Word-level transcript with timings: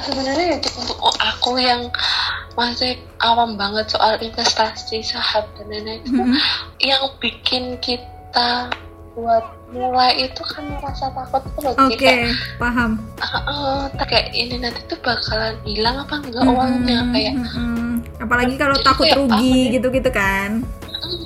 sebenarnya 0.00 0.56
itu 0.56 0.68
untuk 0.76 0.98
aku 1.14 1.56
yang 1.56 1.88
masih 2.54 2.94
awam 3.18 3.54
banget 3.54 3.86
soal 3.88 4.18
investasi 4.18 5.00
saham 5.00 5.46
dan 5.54 5.66
lain-lain 5.68 6.02
itu 6.02 6.14
Mhm. 6.16 6.36
yang 6.80 7.02
bikin 7.16 7.64
kita 7.78 8.70
buat 9.12 9.42
mulai 9.68 10.14
itu 10.22 10.42
kan 10.44 10.64
rasa 10.78 11.10
takut 11.10 11.42
itu 11.44 11.58
loh 11.60 11.74
Ci. 11.86 11.96
kayak 11.98 12.32
paham. 12.56 12.96
"Ah, 13.18 13.42
ah, 13.44 13.82
kayak 14.00 14.30
ini 14.30 14.56
nanti 14.56 14.80
tuh 14.86 14.96
bakalan 14.98 15.58
hilang 15.62 15.98
apa 15.98 16.14
enggak 16.18 16.40
Mm-mm, 16.40 16.54
uangnya 16.54 16.98
kayak 17.12 17.34
mm-mm. 17.36 17.86
Apalagi 18.18 18.54
kalau 18.56 18.76
takut 18.80 19.04
kayak 19.04 19.18
rugi 19.18 19.34
apa 19.34 19.66
ya? 19.66 19.72
gitu-gitu 19.74 20.10
kan. 20.10 20.50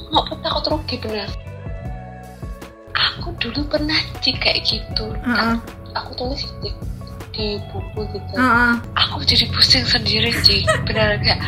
nggak 0.08 0.24
pernah 0.26 0.40
takut 0.42 0.64
rugi 0.70 0.96
bener 0.98 1.28
aku 2.92 3.28
dulu 3.38 3.60
pernah 3.66 3.96
sih 4.18 4.34
kayak 4.34 4.60
gitu 4.62 5.06
Heeh. 5.18 5.56
aku 5.92 6.10
tulis 6.14 6.42
di, 6.60 6.68
di 7.32 7.56
buku 7.68 8.00
gitu 8.08 8.32
Heeh. 8.32 8.72
aku 8.92 9.24
jadi 9.24 9.44
pusing 9.48 9.82
sendiri 9.82 10.30
sih 10.40 10.60
benar 10.84 11.16
kayak 11.18 11.40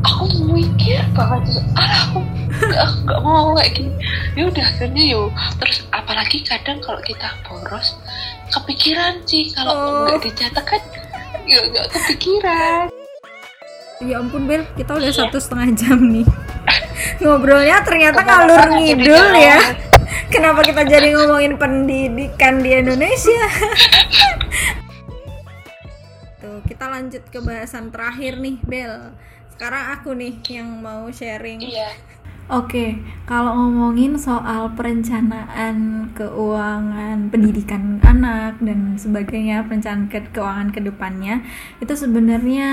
aku 0.00 0.24
mikir 0.48 1.04
banget 1.12 1.40
terus 1.46 1.60
ah 1.76 1.92
aku 2.08 2.18
nggak 2.50 2.80
aku 2.80 2.96
nggak 3.04 3.20
mau 3.20 3.46
kayak 3.52 3.72
gini 3.74 3.92
ya 4.32 4.42
udah 4.48 4.64
akhirnya 4.66 5.04
yuk 5.06 5.28
terus 5.56 5.78
apalagi 5.90 6.38
kadang 6.40 6.80
kalau 6.80 7.00
kita 7.00 7.28
boros 7.44 8.00
kepikiran 8.48 9.20
sih 9.24 9.52
kalau 9.52 9.72
Oh. 9.72 10.08
nggak 10.08 10.24
dicatat 10.24 10.64
kan 10.66 10.82
ya 11.44 11.60
nggak 11.64 11.86
kepikiran 11.90 12.88
Ya 14.00 14.16
ampun 14.16 14.48
Bel, 14.48 14.64
kita 14.72 14.96
udah 14.96 15.12
Iya. 15.12 15.28
satu 15.28 15.36
setengah 15.36 15.76
jam 15.76 16.00
nih. 16.08 16.24
Ngobrolnya 17.20 17.84
ternyata 17.84 18.24
ngalur 18.24 18.72
ngidul 18.72 19.28
ya. 19.36 19.60
Kenapa 20.32 20.64
kita 20.64 20.88
jadi 20.88 21.12
ngomongin 21.12 21.60
pendidikan 21.60 22.64
di 22.64 22.80
Indonesia? 22.80 23.44
Kita 26.66 26.90
lanjut 26.90 27.24
ke 27.28 27.38
bahasan 27.40 27.92
terakhir 27.92 28.40
nih, 28.40 28.56
Bel. 28.64 29.14
Sekarang 29.52 29.92
aku 29.96 30.16
nih 30.16 30.40
yang 30.48 30.68
mau 30.80 31.08
sharing. 31.12 31.60
iya 31.60 31.92
Oke, 32.50 32.98
kalau 33.30 33.54
ngomongin 33.54 34.18
soal 34.18 34.74
perencanaan 34.74 36.10
keuangan 36.18 37.30
pendidikan 37.30 38.02
anak 38.02 38.58
dan 38.58 38.98
sebagainya, 38.98 39.70
perencanaan 39.70 40.10
ke 40.10 40.18
keuangan 40.34 40.74
ke 40.74 40.82
depannya, 40.82 41.46
itu 41.78 41.94
sebenarnya 41.94 42.70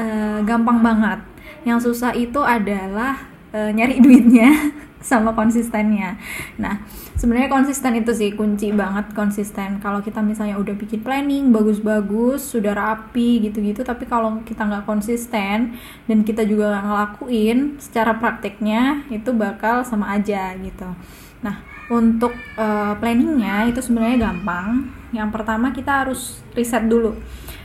eh, 0.00 0.40
gampang 0.48 0.80
banget. 0.80 1.20
Yang 1.68 1.92
susah 1.92 2.16
itu 2.16 2.40
adalah 2.40 3.29
eh, 3.52 3.70
nyari 3.74 3.98
duitnya 3.98 4.50
sama 5.00 5.32
konsistennya. 5.32 6.20
Nah, 6.60 6.84
sebenarnya 7.16 7.48
konsisten 7.48 7.96
itu 7.96 8.12
sih 8.12 8.36
kunci 8.36 8.68
banget 8.70 9.16
konsisten. 9.16 9.80
Kalau 9.80 10.04
kita 10.04 10.20
misalnya 10.20 10.60
udah 10.60 10.76
bikin 10.76 11.00
planning 11.00 11.48
bagus-bagus, 11.50 12.44
sudah 12.44 12.76
rapi 12.76 13.40
gitu-gitu, 13.48 13.80
tapi 13.80 14.04
kalau 14.04 14.44
kita 14.44 14.68
nggak 14.68 14.84
konsisten 14.84 15.74
dan 16.04 16.18
kita 16.20 16.44
juga 16.44 16.76
nggak 16.76 16.84
ngelakuin 16.84 17.58
secara 17.80 18.20
prakteknya 18.20 19.08
itu 19.08 19.32
bakal 19.32 19.82
sama 19.88 20.20
aja 20.20 20.52
gitu. 20.60 20.92
Nah, 21.40 21.64
untuk 21.88 22.36
eh, 22.60 22.94
planningnya 23.00 23.72
itu 23.72 23.80
sebenarnya 23.80 24.30
gampang. 24.30 24.92
Yang 25.10 25.28
pertama 25.34 25.74
kita 25.74 26.06
harus 26.06 26.44
riset 26.52 26.86
dulu, 26.86 27.16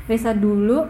riset 0.08 0.40
dulu. 0.40 0.88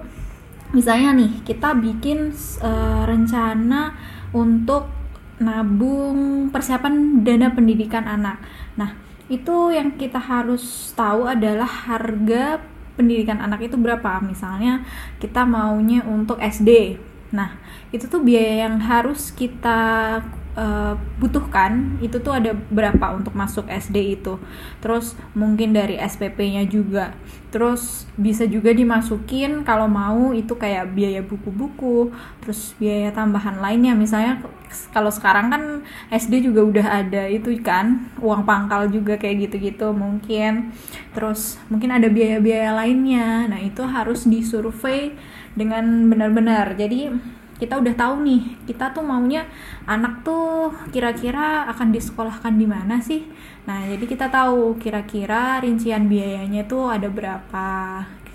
Misalnya 0.71 1.13
nih 1.17 1.41
kita 1.41 1.73
bikin 1.73 2.31
eh, 2.61 3.01
rencana 3.03 4.13
untuk 4.31 4.87
nabung 5.35 6.47
persiapan 6.49 7.21
dana 7.21 7.51
pendidikan 7.51 8.07
anak. 8.07 8.39
Nah, 8.79 8.95
itu 9.27 9.73
yang 9.73 9.99
kita 9.99 10.21
harus 10.21 10.93
tahu 10.95 11.27
adalah 11.27 11.67
harga 11.67 12.61
pendidikan 12.95 13.43
anak 13.43 13.67
itu 13.67 13.75
berapa. 13.75 14.23
Misalnya 14.23 14.87
kita 15.19 15.43
maunya 15.43 16.05
untuk 16.07 16.39
SD. 16.39 16.95
Nah, 17.35 17.59
itu 17.91 18.07
tuh 18.07 18.23
biaya 18.23 18.69
yang 18.69 18.79
harus 18.79 19.35
kita 19.35 20.21
eh, 20.55 20.93
butuhkan 21.19 21.99
itu 22.01 22.17
tuh 22.19 22.33
ada 22.35 22.55
berapa 22.71 23.15
untuk 23.15 23.35
masuk 23.35 23.67
SD 23.67 24.19
itu. 24.19 24.39
Terus 24.79 25.13
mungkin 25.35 25.75
dari 25.75 25.99
SPP-nya 25.99 26.65
juga. 26.67 27.13
Terus 27.53 28.03
bisa 28.19 28.43
juga 28.43 28.75
dimasukin 28.75 29.63
kalau 29.63 29.87
mau 29.87 30.35
itu 30.35 30.51
kayak 30.59 30.91
biaya 30.91 31.23
buku-buku, 31.23 32.11
terus 32.43 32.75
biaya 32.75 33.15
tambahan 33.15 33.63
lainnya. 33.63 33.95
Misalnya 33.95 34.43
kalau 34.91 35.07
sekarang 35.07 35.47
kan 35.47 35.63
SD 36.11 36.51
juga 36.51 36.67
udah 36.67 36.87
ada 37.05 37.23
itu 37.31 37.55
kan, 37.63 38.11
uang 38.19 38.43
pangkal 38.43 38.91
juga 38.91 39.15
kayak 39.15 39.47
gitu-gitu 39.47 39.95
mungkin. 39.95 40.75
Terus 41.15 41.55
mungkin 41.71 41.95
ada 41.95 42.11
biaya-biaya 42.11 42.75
lainnya. 42.75 43.47
Nah, 43.47 43.59
itu 43.63 43.87
harus 43.87 44.27
disurvei 44.27 45.15
dengan 45.55 46.11
benar-benar. 46.11 46.75
Jadi 46.75 47.07
kita 47.55 47.79
udah 47.79 47.95
tahu 47.95 48.27
nih 48.27 48.41
kita 48.67 48.91
tuh 48.91 49.03
maunya 49.03 49.47
anak 49.87 50.27
tuh 50.27 50.75
kira-kira 50.91 51.67
akan 51.71 51.95
disekolahkan 51.95 52.53
di 52.59 52.67
mana 52.67 52.99
sih? 52.99 53.23
Nah 53.63 53.87
jadi 53.87 54.03
kita 54.03 54.27
tahu 54.27 54.75
kira-kira 54.75 55.63
rincian 55.63 56.11
biayanya 56.11 56.67
tuh 56.67 56.91
ada 56.91 57.07
berapa 57.07 57.67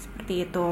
seperti 0.01 0.49
itu. 0.49 0.71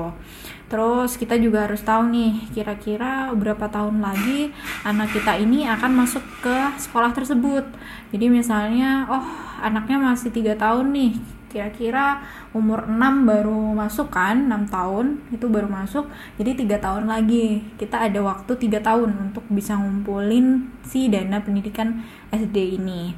Terus 0.68 1.16
kita 1.16 1.36
juga 1.40 1.68
harus 1.68 1.80
tahu 1.84 2.08
nih 2.12 2.48
kira-kira 2.52 3.32
berapa 3.36 3.68
tahun 3.68 4.00
lagi 4.00 4.52
anak 4.84 5.12
kita 5.16 5.36
ini 5.40 5.68
akan 5.68 6.04
masuk 6.04 6.24
ke 6.40 6.56
sekolah 6.80 7.12
tersebut. 7.12 7.64
Jadi 8.12 8.26
misalnya 8.32 9.04
oh 9.12 9.24
anaknya 9.60 10.00
masih 10.00 10.32
tiga 10.32 10.56
tahun 10.56 10.92
nih 10.96 11.37
kira-kira 11.48 12.22
umur 12.54 12.86
6 12.86 13.28
baru 13.28 13.74
masuk 13.74 14.08
kan? 14.12 14.46
6 14.46 14.68
tahun 14.68 15.06
itu 15.34 15.48
baru 15.48 15.68
masuk. 15.68 16.06
Jadi 16.36 16.64
tiga 16.64 16.76
tahun 16.78 17.08
lagi. 17.08 17.64
Kita 17.80 18.06
ada 18.06 18.20
waktu 18.22 18.52
tiga 18.56 18.78
tahun 18.80 19.32
untuk 19.32 19.44
bisa 19.50 19.74
ngumpulin 19.76 20.70
si 20.84 21.08
dana 21.08 21.42
pendidikan 21.42 22.04
SD 22.30 22.78
ini. 22.80 23.12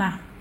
Nah 0.00 0.33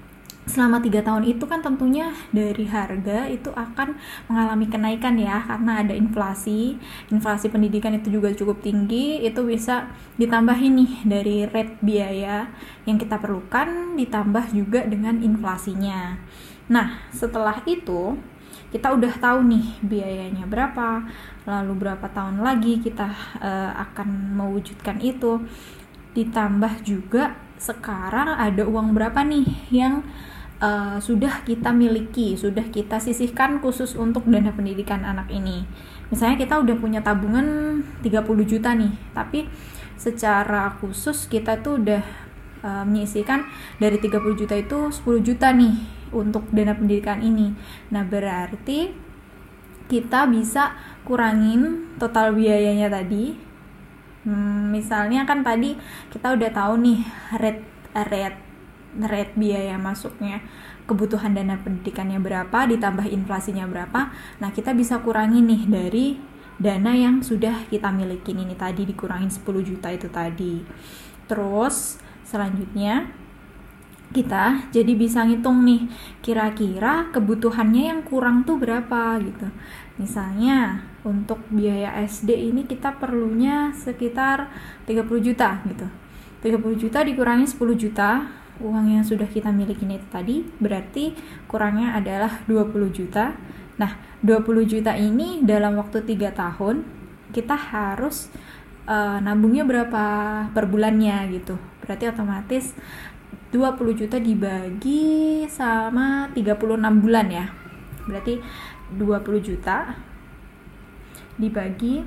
selama 0.43 0.83
tiga 0.83 0.99
tahun 0.99 1.23
itu 1.23 1.47
kan 1.47 1.63
tentunya 1.63 2.11
dari 2.35 2.67
harga 2.67 3.31
itu 3.31 3.47
akan 3.55 3.95
mengalami 4.27 4.67
kenaikan 4.67 5.15
ya 5.15 5.39
karena 5.47 5.79
ada 5.79 5.95
inflasi 5.95 6.75
inflasi 7.09 7.47
pendidikan 7.47 7.95
itu 7.95 8.19
juga 8.19 8.35
cukup 8.35 8.59
tinggi 8.59 9.23
itu 9.23 9.39
bisa 9.47 9.87
ditambahin 10.19 10.83
nih 10.83 10.91
dari 11.07 11.35
rate 11.47 11.79
biaya 11.79 12.51
yang 12.83 12.99
kita 12.99 13.15
perlukan 13.23 13.95
ditambah 13.95 14.51
juga 14.51 14.83
dengan 14.83 15.23
inflasinya 15.23 16.19
Nah, 16.71 17.11
setelah 17.11 17.59
itu 17.67 18.15
kita 18.71 18.95
udah 18.95 19.13
tahu 19.19 19.45
nih 19.45 19.65
biayanya 19.83 20.47
berapa, 20.47 21.03
lalu 21.43 21.73
berapa 21.85 22.07
tahun 22.07 22.39
lagi 22.39 22.79
kita 22.79 23.09
eh, 23.43 23.71
akan 23.75 24.37
mewujudkan 24.39 25.03
itu. 25.03 25.43
Ditambah 26.13 26.85
juga 26.85 27.35
sekarang 27.57 28.37
ada 28.37 28.63
uang 28.63 28.93
berapa 28.93 29.23
nih 29.25 29.47
yang 29.73 30.05
eh, 30.63 30.97
sudah 31.03 31.43
kita 31.43 31.75
miliki, 31.75 32.39
sudah 32.39 32.63
kita 32.71 33.03
sisihkan 33.03 33.59
khusus 33.59 33.99
untuk 33.99 34.23
dana 34.31 34.55
pendidikan 34.55 35.03
anak 35.03 35.27
ini. 35.27 35.67
Misalnya 36.07 36.39
kita 36.39 36.55
udah 36.63 36.75
punya 36.79 37.03
tabungan 37.03 37.79
30 37.99 38.47
juta 38.47 38.71
nih, 38.71 38.93
tapi 39.11 39.51
secara 39.99 40.79
khusus 40.79 41.27
kita 41.27 41.59
tuh 41.59 41.83
udah 41.83 42.03
eh, 42.63 42.83
menyisihkan 42.87 43.43
dari 43.83 43.99
30 43.99 44.39
juta 44.39 44.55
itu 44.55 44.79
10 44.87 45.19
juta 45.19 45.51
nih 45.51 45.75
untuk 46.15 46.47
dana 46.55 46.71
pendidikan 46.77 47.19
ini. 47.19 47.51
Nah, 47.91 48.05
berarti 48.07 48.93
kita 49.91 50.25
bisa 50.31 50.77
kurangin 51.03 51.91
total 51.99 52.31
biayanya 52.31 52.87
tadi. 52.87 53.35
Hmm, 54.23 54.71
misalnya 54.71 55.27
kan 55.27 55.43
tadi 55.43 55.75
kita 56.07 56.31
udah 56.39 56.49
tahu 56.55 56.79
nih 56.79 57.03
rate 57.35 57.67
rate 57.91 58.52
rate 58.99 59.33
biaya 59.37 59.77
masuknya 59.81 60.43
kebutuhan 60.85 61.33
dana 61.33 61.57
pendidikannya 61.61 62.19
berapa 62.19 62.69
ditambah 62.69 63.07
inflasinya 63.07 63.65
berapa. 63.65 64.11
Nah, 64.43 64.49
kita 64.51 64.75
bisa 64.75 64.99
kurangi 64.99 65.39
nih 65.39 65.61
dari 65.65 66.07
dana 66.59 66.93
yang 66.93 67.23
sudah 67.25 67.65
kita 67.71 67.89
miliki 67.89 68.35
ini 68.35 68.53
tadi 68.53 68.85
dikurangin 68.85 69.31
10 69.31 69.41
juta 69.63 69.89
itu 69.89 70.07
tadi. 70.11 70.61
Terus 71.25 71.97
selanjutnya 72.27 73.23
kita 74.13 74.69
jadi 74.69 74.93
bisa 74.93 75.25
ngitung 75.25 75.65
nih 75.65 75.89
kira-kira 76.21 77.09
kebutuhannya 77.09 77.83
yang 77.89 78.01
kurang 78.05 78.45
tuh 78.45 78.61
berapa 78.61 79.17
gitu 79.25 79.49
misalnya 79.97 80.85
untuk 81.01 81.41
biaya 81.49 81.97
SD 82.05 82.53
ini 82.53 82.69
kita 82.69 83.01
perlunya 83.01 83.73
sekitar 83.73 84.53
30 84.85 85.09
juta 85.17 85.65
gitu 85.65 85.89
30 86.45 86.81
juta 86.81 86.99
dikurangi 87.01 87.49
10 87.49 87.57
juta 87.73 88.09
uang 88.61 88.93
yang 88.93 89.05
sudah 89.05 89.25
kita 89.25 89.49
miliki 89.49 89.87
itu 89.87 90.07
tadi 90.13 90.45
berarti 90.61 91.17
kurangnya 91.49 91.97
adalah 91.97 92.45
20 92.45 92.93
juta. 92.93 93.33
Nah 93.81 93.97
20 94.21 94.69
juta 94.69 94.93
ini 94.93 95.41
dalam 95.41 95.79
waktu 95.79 96.05
3 96.05 96.29
tahun 96.33 96.85
kita 97.33 97.55
harus 97.57 98.29
uh, 98.85 99.17
nabungnya 99.17 99.65
berapa 99.65 100.03
per 100.53 100.69
bulannya 100.69 101.33
gitu. 101.33 101.57
Berarti 101.81 102.13
otomatis 102.13 102.77
20 103.53 103.99
juta 103.99 104.17
dibagi 104.17 105.45
sama 105.49 106.29
36 106.33 107.01
bulan 107.01 107.27
ya. 107.29 107.45
Berarti 108.05 108.41
20 108.97 109.47
juta 109.47 109.97
dibagi 111.37 112.05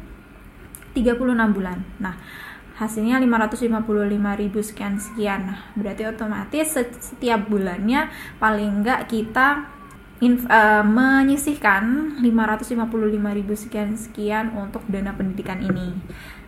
36 0.94 1.54
bulan. 1.54 1.78
Nah, 2.00 2.14
hasilnya 2.76 3.16
555.000 3.24 4.68
sekian 4.68 4.94
sekian. 5.00 5.48
Nah, 5.48 5.60
berarti 5.72 6.04
otomatis 6.04 6.76
setiap 7.00 7.48
bulannya 7.48 8.12
paling 8.36 8.84
enggak 8.84 9.08
kita 9.08 9.64
inf, 10.20 10.44
uh, 10.48 10.84
menyisihkan 10.84 12.16
555.000 12.20 13.56
sekian 13.56 13.90
sekian 13.96 14.52
untuk 14.52 14.84
dana 14.88 15.16
pendidikan 15.16 15.60
ini. 15.60 15.96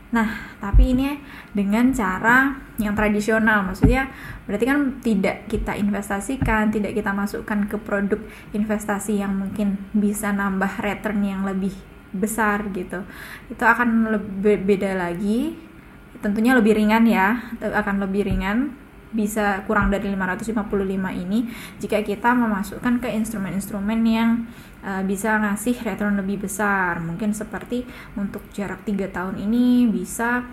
Nah, 0.09 0.57
tapi 0.57 0.97
ini 0.97 1.21
dengan 1.53 1.93
cara 1.93 2.57
yang 2.81 2.97
tradisional, 2.97 3.61
maksudnya 3.69 4.09
berarti 4.49 4.65
kan 4.65 4.79
tidak 5.05 5.45
kita 5.53 5.77
investasikan, 5.77 6.73
tidak 6.73 6.97
kita 6.97 7.13
masukkan 7.13 7.69
ke 7.69 7.77
produk 7.77 8.21
investasi 8.57 9.21
yang 9.21 9.37
mungkin 9.37 9.77
bisa 9.93 10.33
nambah 10.33 10.81
return 10.81 11.21
yang 11.21 11.45
lebih 11.45 11.77
besar 12.17 12.73
gitu. 12.73 13.05
Itu 13.53 13.65
akan 13.69 14.17
lebih 14.17 14.65
beda 14.65 14.97
lagi, 14.97 15.68
tentunya 16.20 16.55
lebih 16.55 16.75
ringan 16.76 17.05
ya, 17.06 17.55
akan 17.61 18.03
lebih 18.03 18.26
ringan. 18.29 18.75
Bisa 19.09 19.65
kurang 19.65 19.88
dari 19.88 20.12
555 20.12 20.53
ini 21.17 21.49
jika 21.81 22.05
kita 22.05 22.37
memasukkan 22.37 23.00
ke 23.00 23.09
instrumen-instrumen 23.17 24.05
yang 24.05 24.44
uh, 24.85 25.00
bisa 25.00 25.41
ngasih 25.41 25.81
return 25.81 26.20
lebih 26.20 26.44
besar. 26.44 27.00
Mungkin 27.00 27.32
seperti 27.32 27.88
untuk 28.20 28.44
jarak 28.53 28.85
tiga 28.85 29.09
tahun 29.09 29.41
ini 29.41 29.88
bisa 29.88 30.44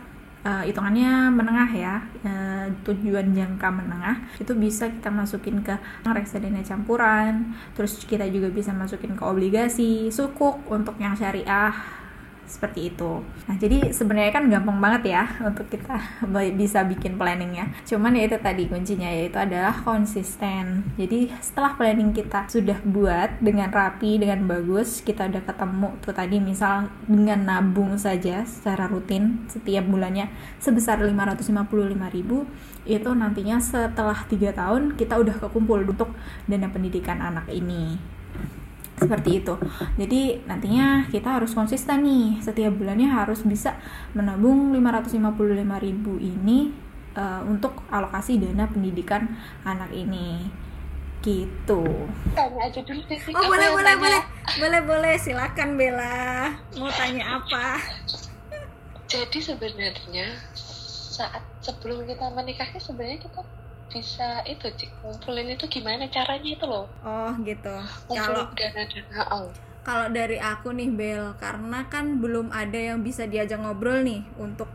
uh, 0.48 0.64
hitungannya 0.64 1.36
menengah 1.36 1.70
ya 1.76 1.96
uh, 2.24 2.72
tujuan 2.88 3.36
jangka 3.36 3.68
menengah. 3.76 4.24
Itu 4.40 4.56
bisa 4.56 4.88
kita 4.88 5.12
masukin 5.12 5.60
ke 5.60 5.76
reksadana 6.08 6.64
campuran 6.64 7.52
terus 7.76 8.00
kita 8.08 8.24
juga 8.32 8.48
bisa 8.48 8.72
masukin 8.72 9.20
ke 9.20 9.24
obligasi 9.28 10.08
sukuk 10.16 10.64
untuk 10.72 10.96
yang 10.96 11.12
syariah 11.12 11.76
seperti 12.46 12.94
itu. 12.94 13.22
Nah, 13.50 13.56
jadi 13.58 13.92
sebenarnya 13.92 14.32
kan 14.32 14.46
gampang 14.48 14.78
banget 14.80 15.18
ya 15.18 15.24
untuk 15.44 15.68
kita 15.70 15.98
bisa 16.62 16.86
bikin 16.86 17.18
planningnya. 17.20 17.74
Cuman 17.84 18.16
ya 18.16 18.30
itu 18.30 18.38
tadi 18.40 18.70
kuncinya 18.70 19.10
yaitu 19.10 19.38
adalah 19.38 19.76
konsisten. 19.84 20.86
Jadi 20.96 21.34
setelah 21.42 21.76
planning 21.76 22.14
kita 22.16 22.48
sudah 22.48 22.80
buat 22.86 23.42
dengan 23.42 23.70
rapi, 23.70 24.22
dengan 24.22 24.46
bagus, 24.46 25.02
kita 25.02 25.28
udah 25.28 25.44
ketemu 25.44 25.90
tuh 26.02 26.14
tadi 26.16 26.38
misal 26.40 26.88
dengan 27.06 27.46
nabung 27.46 27.98
saja 27.98 28.46
secara 28.46 28.88
rutin 28.88 29.46
setiap 29.50 29.86
bulannya 29.90 30.30
sebesar 30.62 31.02
555.000 31.02 32.86
itu 32.86 33.10
nantinya 33.18 33.58
setelah 33.58 34.18
tiga 34.30 34.54
tahun 34.54 34.94
kita 34.94 35.18
udah 35.18 35.36
kekumpul 35.42 35.82
untuk 35.82 36.14
dana 36.46 36.70
pendidikan 36.70 37.18
anak 37.18 37.50
ini 37.50 37.98
seperti 38.96 39.44
itu. 39.44 39.54
Jadi 40.00 40.48
nantinya 40.48 41.08
kita 41.12 41.40
harus 41.40 41.52
konsisten 41.52 42.04
nih. 42.08 42.40
Setiap 42.40 42.76
bulannya 42.80 43.12
harus 43.12 43.44
bisa 43.44 43.76
menabung 44.16 44.72
555.000 44.72 45.20
ini 46.20 46.72
uh, 47.16 47.42
untuk 47.44 47.84
alokasi 47.92 48.40
dana 48.40 48.68
pendidikan 48.68 49.36
anak 49.68 49.92
ini. 49.92 50.48
Gitu. 51.20 51.82
Tanya 52.38 52.70
aja 52.70 52.80
dulu 52.86 53.02
deh 53.10 53.20
oh 53.34 53.44
boleh 53.50 53.70
boleh 53.74 53.94
tanya. 53.98 54.04
boleh. 54.04 54.22
Boleh 54.62 54.82
boleh. 54.86 55.14
Silakan 55.18 55.70
Bella. 55.76 56.54
Mau 56.78 56.92
tanya 56.94 57.42
apa? 57.42 57.82
Jadi 59.10 59.40
sebenarnya 59.42 60.38
saat 61.16 61.42
sebelum 61.64 62.04
kita 62.04 62.28
menikahnya 62.36 62.78
sebenarnya 62.78 63.24
kita 63.24 63.42
bisa 63.96 64.44
itu 64.44 64.68
cik 64.68 64.92
ngumpulin 65.00 65.56
itu 65.56 65.72
gimana 65.72 66.12
caranya 66.12 66.50
itu 66.52 66.66
loh. 66.68 66.92
Oh 67.00 67.32
gitu. 67.48 67.76
Kalau 68.12 68.52
dana-dana 68.52 69.22
oh. 69.32 69.48
kalau 69.88 70.12
dari 70.12 70.36
aku 70.36 70.76
nih 70.76 70.92
Bel 70.92 71.32
karena 71.40 71.88
kan 71.88 72.20
belum 72.20 72.52
ada 72.52 72.76
yang 72.76 73.00
bisa 73.00 73.24
diajak 73.24 73.64
ngobrol 73.64 74.04
nih 74.04 74.28
untuk 74.36 74.68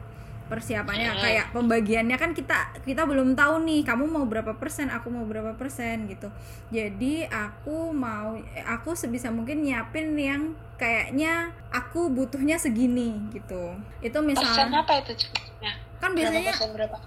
persiapannya. 0.49 1.13
Hmm. 1.15 1.21
kayak 1.23 1.47
pembagiannya 1.55 2.17
kan 2.17 2.33
kita 2.35 2.83
kita 2.83 3.07
belum 3.07 3.39
tahu 3.39 3.63
nih 3.63 3.87
kamu 3.87 4.09
mau 4.11 4.25
berapa 4.27 4.59
persen 4.59 4.89
aku 4.89 5.13
mau 5.13 5.29
berapa 5.29 5.55
persen 5.55 6.09
gitu. 6.09 6.33
Jadi 6.73 7.29
aku 7.29 7.93
mau 7.93 8.41
aku 8.65 8.97
sebisa 8.97 9.29
mungkin 9.29 9.63
nyiapin 9.63 10.17
yang 10.17 10.57
kayaknya 10.81 11.53
aku 11.69 12.09
butuhnya 12.09 12.57
segini 12.57 13.21
gitu. 13.37 13.77
Itu 14.01 14.25
misalnya 14.25 14.81
apa 14.81 15.05
itu 15.05 15.13
kan 16.01 16.17
biasanya 16.17 16.57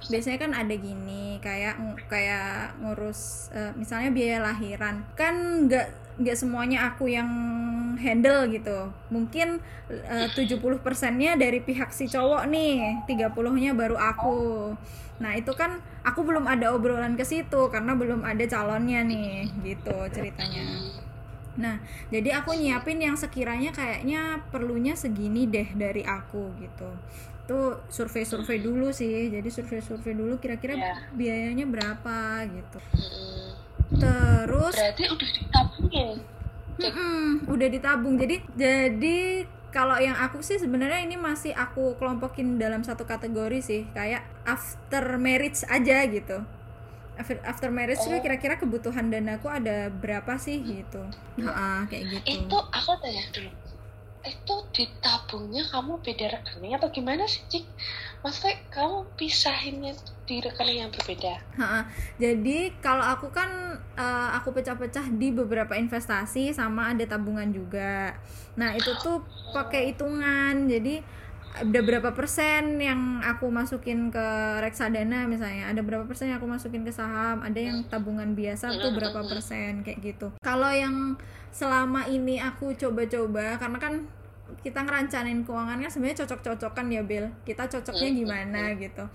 biasanya 0.05 0.37
kan 0.37 0.51
ada 0.53 0.75
gini 0.77 1.41
kayak 1.41 1.81
kayak 2.05 2.77
ngurus 2.77 3.49
uh, 3.51 3.73
misalnya 3.73 4.13
biaya 4.13 4.37
lahiran. 4.45 5.01
Kan 5.17 5.65
nggak 5.65 5.87
nggak 6.21 6.37
semuanya 6.37 6.93
aku 6.93 7.09
yang 7.09 7.27
handle 7.97 8.45
gitu. 8.53 8.93
Mungkin 9.09 9.57
eh, 9.89 10.29
uh, 10.29 10.37
70 10.37 10.61
persennya 10.85 11.33
dari 11.33 11.57
pihak 11.65 11.89
si 11.89 12.05
cowok 12.05 12.45
nih 12.45 13.01
30 13.09 13.33
nya 13.57 13.73
baru 13.73 13.97
aku. 13.97 14.71
Nah 15.17 15.33
itu 15.33 15.49
kan 15.57 15.81
aku 16.05 16.21
belum 16.21 16.45
ada 16.45 16.77
obrolan 16.77 17.17
ke 17.17 17.25
situ 17.25 17.73
karena 17.73 17.97
belum 17.97 18.21
ada 18.21 18.45
calonnya 18.45 19.01
nih 19.01 19.49
gitu 19.65 19.97
ceritanya. 20.13 20.69
Nah, 21.53 21.77
jadi 22.09 22.41
aku 22.41 22.57
nyiapin 22.57 22.97
yang 22.97 23.13
sekiranya 23.13 23.69
kayaknya 23.69 24.41
perlunya 24.49 24.97
segini 24.97 25.45
deh 25.45 25.69
dari 25.77 26.01
aku 26.01 26.49
gitu 26.57 26.89
itu 27.43 27.59
survei-survei 27.91 28.63
dulu 28.63 28.95
sih. 28.95 29.27
Jadi 29.27 29.49
survei-survei 29.51 30.15
dulu 30.15 30.39
kira-kira 30.39 30.79
yeah. 30.79 30.99
biayanya 31.11 31.67
berapa 31.67 32.47
gitu. 32.47 32.79
Hmm. 32.79 33.51
terus 33.93 34.73
berarti 34.73 35.05
udah 35.05 35.29
ditabungin 35.37 36.17
hmm, 36.81 37.45
udah 37.49 37.67
ditabung. 37.69 38.15
Jadi 38.17 38.35
jadi 38.57 39.45
kalau 39.73 39.97
yang 39.97 40.17
aku 40.17 40.41
sih 40.45 40.61
sebenarnya 40.61 41.05
ini 41.05 41.17
masih 41.17 41.53
aku 41.53 41.97
kelompokin 41.97 42.61
dalam 42.61 42.85
satu 42.85 43.05
kategori 43.05 43.59
sih 43.61 43.81
kayak 43.93 44.25
after 44.45 45.17
marriage 45.17 45.61
aja 45.69 46.05
gitu. 46.09 46.41
After, 47.13 47.37
after 47.45 47.69
marriage 47.69 48.01
oh. 48.01 48.17
kira-kira 48.17 48.57
kebutuhan 48.57 49.13
danaku 49.13 49.45
ada 49.45 49.93
berapa 49.93 50.33
sih 50.41 50.65
gitu? 50.65 51.05
Nah, 51.37 51.85
kayak 51.85 52.09
gitu. 52.09 52.49
Itu 52.49 52.57
aku 52.73 52.97
tanya 52.97 53.21
dulu 53.29 53.62
itu 54.23 54.55
ditabungnya 54.71 55.67
kamu 55.67 55.99
beda 55.99 56.39
rekening 56.39 56.73
atau 56.79 56.87
gimana 56.87 57.27
sih 57.27 57.43
cik? 57.51 57.65
Maksudnya 58.23 58.55
kamu 58.71 58.97
pisahinnya 59.19 59.93
di 60.23 60.39
rekening 60.39 60.87
yang 60.87 60.91
berbeda? 60.95 61.43
Ha, 61.59 61.91
jadi 62.15 62.71
kalau 62.79 63.03
aku 63.03 63.27
kan 63.35 63.75
uh, 63.99 64.29
aku 64.39 64.55
pecah-pecah 64.55 65.11
di 65.11 65.35
beberapa 65.35 65.75
investasi 65.75 66.55
sama 66.55 66.95
ada 66.95 67.03
tabungan 67.03 67.51
juga. 67.51 68.15
Nah 68.55 68.71
itu 68.79 68.95
tuh 69.03 69.19
pakai 69.51 69.91
hitungan. 69.91 70.71
Jadi 70.71 71.03
ada 71.53 71.79
berapa 71.85 72.09
persen 72.17 72.81
yang 72.81 73.21
aku 73.21 73.45
masukin 73.53 74.09
ke 74.09 74.27
reksadana 74.57 75.29
misalnya? 75.29 75.69
Ada 75.69 75.85
berapa 75.85 76.09
persen 76.09 76.33
yang 76.33 76.41
aku 76.41 76.49
masukin 76.49 76.81
ke 76.81 76.89
saham? 76.89 77.45
Ada 77.45 77.59
yang 77.61 77.77
tabungan 77.85 78.33
biasa 78.33 78.73
tuh 78.81 78.91
berapa 78.97 79.21
persen? 79.21 79.85
Kayak 79.85 79.99
gitu. 80.01 80.27
Kalau 80.41 80.73
yang 80.73 81.13
selama 81.53 82.09
ini 82.09 82.41
aku 82.41 82.73
coba-coba 82.73 83.61
karena 83.61 83.77
kan 83.77 83.93
kita 84.65 84.81
ngerancanain 84.81 85.45
keuangannya 85.45 85.89
sebenarnya 85.89 86.25
cocok-cocokan 86.25 86.85
ya 86.89 87.01
Bill 87.05 87.29
kita 87.45 87.69
cocoknya 87.69 88.09
gimana 88.09 88.61
gitu. 88.73 89.05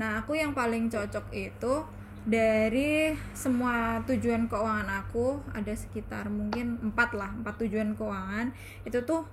Nah 0.00 0.24
aku 0.24 0.36
yang 0.36 0.56
paling 0.56 0.88
cocok 0.88 1.28
itu 1.36 1.74
dari 2.22 3.12
semua 3.34 3.98
tujuan 4.06 4.46
keuangan 4.46 5.04
aku 5.04 5.42
ada 5.52 5.74
sekitar 5.74 6.30
mungkin 6.30 6.78
empat 6.78 7.18
lah 7.18 7.34
empat 7.34 7.66
tujuan 7.66 7.98
keuangan 7.98 8.54
itu 8.86 9.02
tuh 9.02 9.26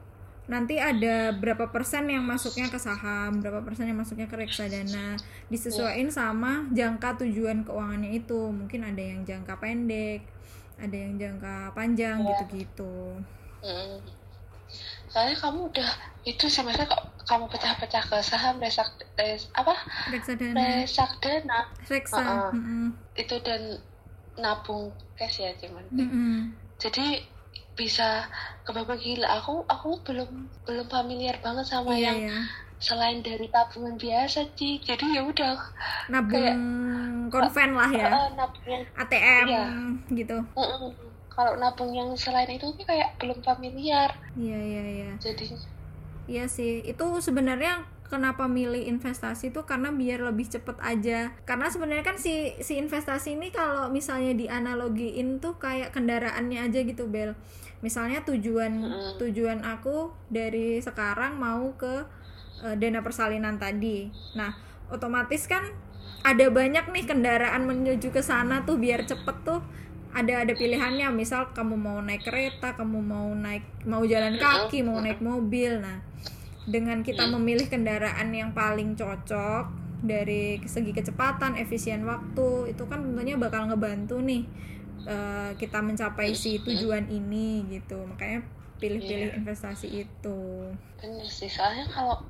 nanti 0.50 0.82
ada 0.82 1.30
berapa 1.38 1.70
persen 1.70 2.10
yang 2.10 2.26
masuknya 2.26 2.74
ke 2.74 2.82
saham, 2.82 3.38
berapa 3.38 3.62
persen 3.62 3.86
yang 3.86 4.02
masuknya 4.02 4.26
ke 4.26 4.34
reksadana, 4.34 5.14
disesuaikan 5.54 6.10
sama 6.10 6.66
jangka 6.74 7.22
tujuan 7.22 7.62
keuangannya 7.62 8.18
itu. 8.18 8.50
Mungkin 8.50 8.82
ada 8.82 8.98
yang 8.98 9.22
jangka 9.22 9.62
pendek, 9.62 10.26
ada 10.82 10.98
yang 10.98 11.22
jangka 11.22 11.78
panjang 11.78 12.26
iya. 12.26 12.28
gitu-gitu. 12.34 13.22
Hmm. 13.62 14.02
Soalnya 15.10 15.38
kamu 15.38 15.70
udah 15.70 15.90
itu 16.26 16.46
sama 16.50 16.74
saya 16.74 16.90
kok 16.90 17.02
kamu 17.30 17.46
pecah-pecah 17.54 18.04
ke 18.10 18.18
saham 18.26 18.58
resak 18.58 18.90
res, 19.22 19.54
apa? 19.54 19.78
Reksadana. 20.10 20.82
Reksadana. 20.82 21.60
Reksa. 21.86 22.18
Uh 22.18 22.26
-uh. 22.26 22.52
Mm 22.58 22.62
-hmm. 22.66 22.88
Itu 23.14 23.36
dan 23.46 23.62
nabung 24.42 24.90
cash 25.14 25.46
ya 25.46 25.54
cuman. 25.62 25.86
Mm 25.94 26.08
-hmm. 26.10 26.36
Jadi 26.82 27.22
bisa 27.80 28.28
kebapak 28.68 29.00
gila. 29.00 29.40
Aku 29.40 29.64
aku 29.72 30.04
belum 30.04 30.52
belum 30.68 30.88
familiar 30.92 31.40
banget 31.40 31.72
sama 31.72 31.96
iya, 31.96 32.12
yang 32.12 32.20
iya. 32.28 32.40
selain 32.84 33.24
dari 33.24 33.48
tabungan 33.48 33.96
biasa 33.96 34.52
sih 34.60 34.80
jadi 34.84 35.20
ya 35.20 35.22
udah 35.24 35.56
nabung 36.12 36.44
kayak, 36.44 36.58
konven 37.32 37.72
lah 37.80 37.92
ya. 37.96 38.12
Uh, 38.12 38.30
nabung 38.36 38.68
yang, 38.68 38.84
ATM 39.00 39.46
iya. 39.48 39.66
gitu. 40.12 40.38
Uh, 40.60 40.62
uh, 40.62 40.92
kalau 41.32 41.56
nabung 41.56 41.96
yang 41.96 42.12
selain 42.20 42.52
itu 42.52 42.68
kayak 42.84 43.16
belum 43.24 43.40
familiar. 43.40 44.12
Iya 44.36 44.60
iya 44.60 44.84
iya. 44.84 45.12
Jadi 45.24 45.56
iya 46.28 46.52
sih. 46.52 46.84
Itu 46.84 47.24
sebenarnya 47.24 47.88
kenapa 48.10 48.50
milih 48.50 48.90
investasi 48.90 49.54
tuh 49.54 49.64
karena 49.64 49.94
biar 49.94 50.20
lebih 50.26 50.52
cepet 50.52 50.76
aja. 50.84 51.32
Karena 51.48 51.72
sebenarnya 51.72 52.04
kan 52.04 52.18
si 52.20 52.58
si 52.60 52.76
investasi 52.76 53.40
ini 53.40 53.56
kalau 53.56 53.88
misalnya 53.88 54.36
dianalogiin 54.36 55.40
tuh 55.40 55.56
kayak 55.62 55.96
kendaraannya 55.96 56.68
aja 56.68 56.80
gitu 56.84 57.08
Bel 57.08 57.38
misalnya 57.80 58.24
tujuan 58.28 58.72
Mm-mm. 58.84 59.12
tujuan 59.20 59.64
aku 59.64 60.12
dari 60.28 60.84
sekarang 60.84 61.40
mau 61.40 61.76
ke 61.80 62.06
eh, 62.64 62.76
dana 62.76 63.00
persalinan 63.00 63.56
tadi. 63.56 64.12
Nah 64.36 64.52
otomatis 64.92 65.48
kan 65.48 65.64
ada 66.20 66.52
banyak 66.52 66.92
nih 66.92 67.06
kendaraan 67.08 67.64
menuju 67.64 68.12
ke 68.12 68.20
sana 68.20 68.68
tuh 68.68 68.76
biar 68.76 69.08
cepet 69.08 69.38
tuh 69.48 69.64
ada 70.12 70.44
ada 70.44 70.54
pilihannya. 70.58 71.08
Misal 71.16 71.56
kamu 71.56 71.76
mau 71.80 71.98
naik 72.04 72.28
kereta 72.28 72.76
kamu 72.76 73.00
mau 73.00 73.30
naik 73.32 73.64
mau 73.88 74.04
jalan 74.04 74.36
kaki 74.36 74.84
mau 74.84 75.00
naik 75.00 75.24
mobil. 75.24 75.80
Nah 75.80 76.04
dengan 76.70 77.02
kita 77.02 77.26
memilih 77.26 77.66
kendaraan 77.66 78.30
yang 78.30 78.54
paling 78.54 78.94
cocok 78.94 79.90
dari 80.00 80.64
segi 80.64 80.96
kecepatan 80.96 81.60
efisien 81.60 82.08
waktu 82.08 82.72
itu 82.72 82.84
kan 82.88 83.04
tentunya 83.04 83.36
bakal 83.36 83.68
ngebantu 83.68 84.24
nih 84.24 84.48
eh, 85.04 85.52
kita 85.56 85.80
mencapai 85.80 86.32
si 86.32 86.60
tujuan 86.60 87.08
ini 87.08 87.68
gitu 87.70 88.00
makanya 88.04 88.44
pilih-pilih 88.78 89.30
Iya. 89.32 89.38
investasi 89.38 89.88
itu 89.92 90.40
bener 90.98 91.28
sih 91.28 91.48
soalnya 91.48 91.84
kalau 91.90 92.24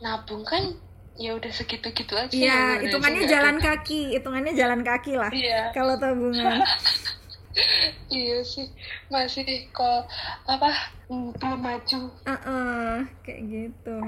nabung 0.00 0.44
kan 0.44 0.76
ya 1.16 1.36
udah 1.36 1.52
segitu-gitu 1.52 2.16
aja 2.16 2.32
Iya, 2.32 2.60
Bener 2.80 2.80
hitungannya 2.88 3.22
jalan 3.26 3.56
kaki, 3.58 4.16
hitungannya 4.16 4.52
jalan 4.56 4.80
kaki 4.80 5.20
lah. 5.20 5.28
iya 5.28 5.68
Kalau 5.70 6.00
tabungan. 6.00 6.64
iya 8.08 8.40
sih 8.40 8.70
masih 9.10 9.44
kok 9.68 10.06
apa 10.46 10.70
belum 11.10 11.60
maju 11.60 12.00
Heeh, 12.24 12.92
kayak 13.20 13.40
gitu. 13.44 13.98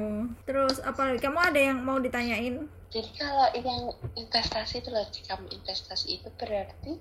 Terus 0.46 0.78
apa 0.80 1.18
kamu 1.18 1.38
ada 1.42 1.60
yang 1.60 1.78
mau 1.82 1.98
ditanyain? 1.98 2.64
jadi 2.92 3.08
kalau 3.16 3.48
yang 3.56 3.88
investasi 4.14 4.84
itu 4.84 4.92
loh 4.92 5.00
kamu 5.08 5.48
investasi 5.48 6.20
itu 6.20 6.28
berarti 6.36 7.00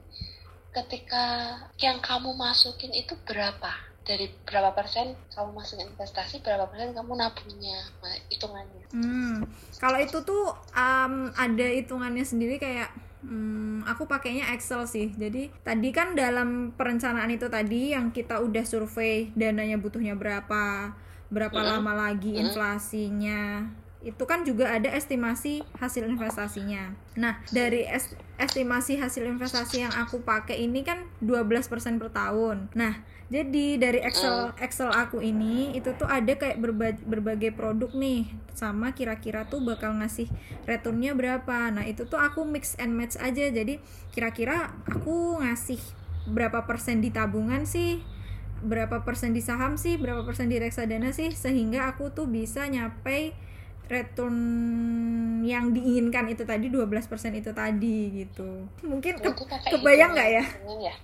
ketika 0.77 1.25
yang 1.85 1.97
kamu 2.07 2.29
masukin 2.43 2.91
itu 3.01 3.13
berapa 3.27 3.71
dari 4.07 4.25
berapa 4.47 4.71
persen 4.79 5.07
kamu 5.35 5.49
masukin 5.59 5.87
investasi 5.93 6.35
berapa 6.45 6.65
persen 6.71 6.89
kamu 6.97 7.11
nabungnya 7.21 7.79
Nah, 8.01 8.15
hitungannya 8.31 8.85
Hmm, 8.91 9.47
kalau 9.79 9.95
itu 10.03 10.19
tuh 10.27 10.51
um, 10.75 11.13
ada 11.31 11.67
hitungannya 11.71 12.27
sendiri 12.27 12.59
kayak 12.59 12.91
hmm, 13.23 13.87
aku 13.87 14.03
pakainya 14.03 14.51
Excel 14.51 14.83
sih. 14.83 15.15
Jadi 15.15 15.47
tadi 15.63 15.89
kan 15.95 16.11
dalam 16.11 16.75
perencanaan 16.75 17.31
itu 17.31 17.47
tadi 17.47 17.95
yang 17.95 18.11
kita 18.11 18.43
udah 18.43 18.63
survei 18.67 19.31
dananya 19.31 19.79
butuhnya 19.79 20.19
berapa, 20.19 20.91
berapa 21.31 21.59
Mm-mm. 21.59 21.63
lama 21.63 21.91
lagi 21.95 22.35
Mm-mm. 22.35 22.43
inflasinya. 22.43 23.63
Itu 24.01 24.25
kan 24.25 24.41
juga 24.41 24.73
ada 24.73 24.89
estimasi 24.89 25.61
hasil 25.77 26.09
investasinya. 26.09 26.97
Nah, 27.13 27.37
dari 27.53 27.85
es- 27.85 28.17
estimasi 28.41 28.97
hasil 28.97 29.29
investasi 29.29 29.85
yang 29.85 29.93
aku 29.93 30.25
pakai 30.25 30.65
ini 30.65 30.81
kan 30.81 31.05
12% 31.21 32.01
per 32.01 32.09
tahun. 32.09 32.73
Nah, 32.73 33.05
jadi 33.29 33.77
dari 33.77 34.01
Excel 34.01 34.51
Excel 34.57 34.89
aku 34.89 35.21
ini 35.21 35.71
itu 35.71 35.93
tuh 35.95 36.09
ada 36.09 36.33
kayak 36.33 36.57
berba- 36.59 36.99
berbagai 37.05 37.53
produk 37.53 37.93
nih 37.93 38.27
sama 38.51 38.91
kira-kira 38.91 39.45
tuh 39.47 39.61
bakal 39.61 39.93
ngasih 40.01 40.27
returnnya 40.65 41.13
berapa. 41.13 41.69
Nah, 41.69 41.85
itu 41.85 42.09
tuh 42.09 42.17
aku 42.17 42.41
mix 42.43 42.73
and 42.81 42.97
match 42.97 43.15
aja. 43.21 43.47
Jadi 43.47 43.77
kira-kira 44.11 44.73
aku 44.83 45.39
ngasih 45.39 45.79
berapa 46.25 46.65
persen 46.65 47.05
di 47.05 47.13
tabungan 47.13 47.69
sih? 47.69 48.01
Berapa 48.65 49.05
persen 49.05 49.33
di 49.33 49.41
saham 49.45 49.77
sih? 49.77 49.97
Berapa 50.01 50.25
persen 50.25 50.49
di 50.49 50.57
reksadana 50.57 51.13
sih? 51.13 51.31
Sehingga 51.33 51.93
aku 51.93 52.09
tuh 52.13 52.25
bisa 52.25 52.65
nyampe 52.65 53.33
return 53.91 54.37
yang 55.43 55.75
diinginkan 55.75 56.31
itu 56.31 56.47
tadi 56.47 56.71
12% 56.71 57.35
itu 57.35 57.51
tadi 57.51 58.23
gitu. 58.23 58.65
Mungkin 58.87 59.19
ke- 59.19 59.35
kebayang 59.67 60.15
nggak 60.15 60.29
ya? 60.31 60.45
ya 60.81 60.95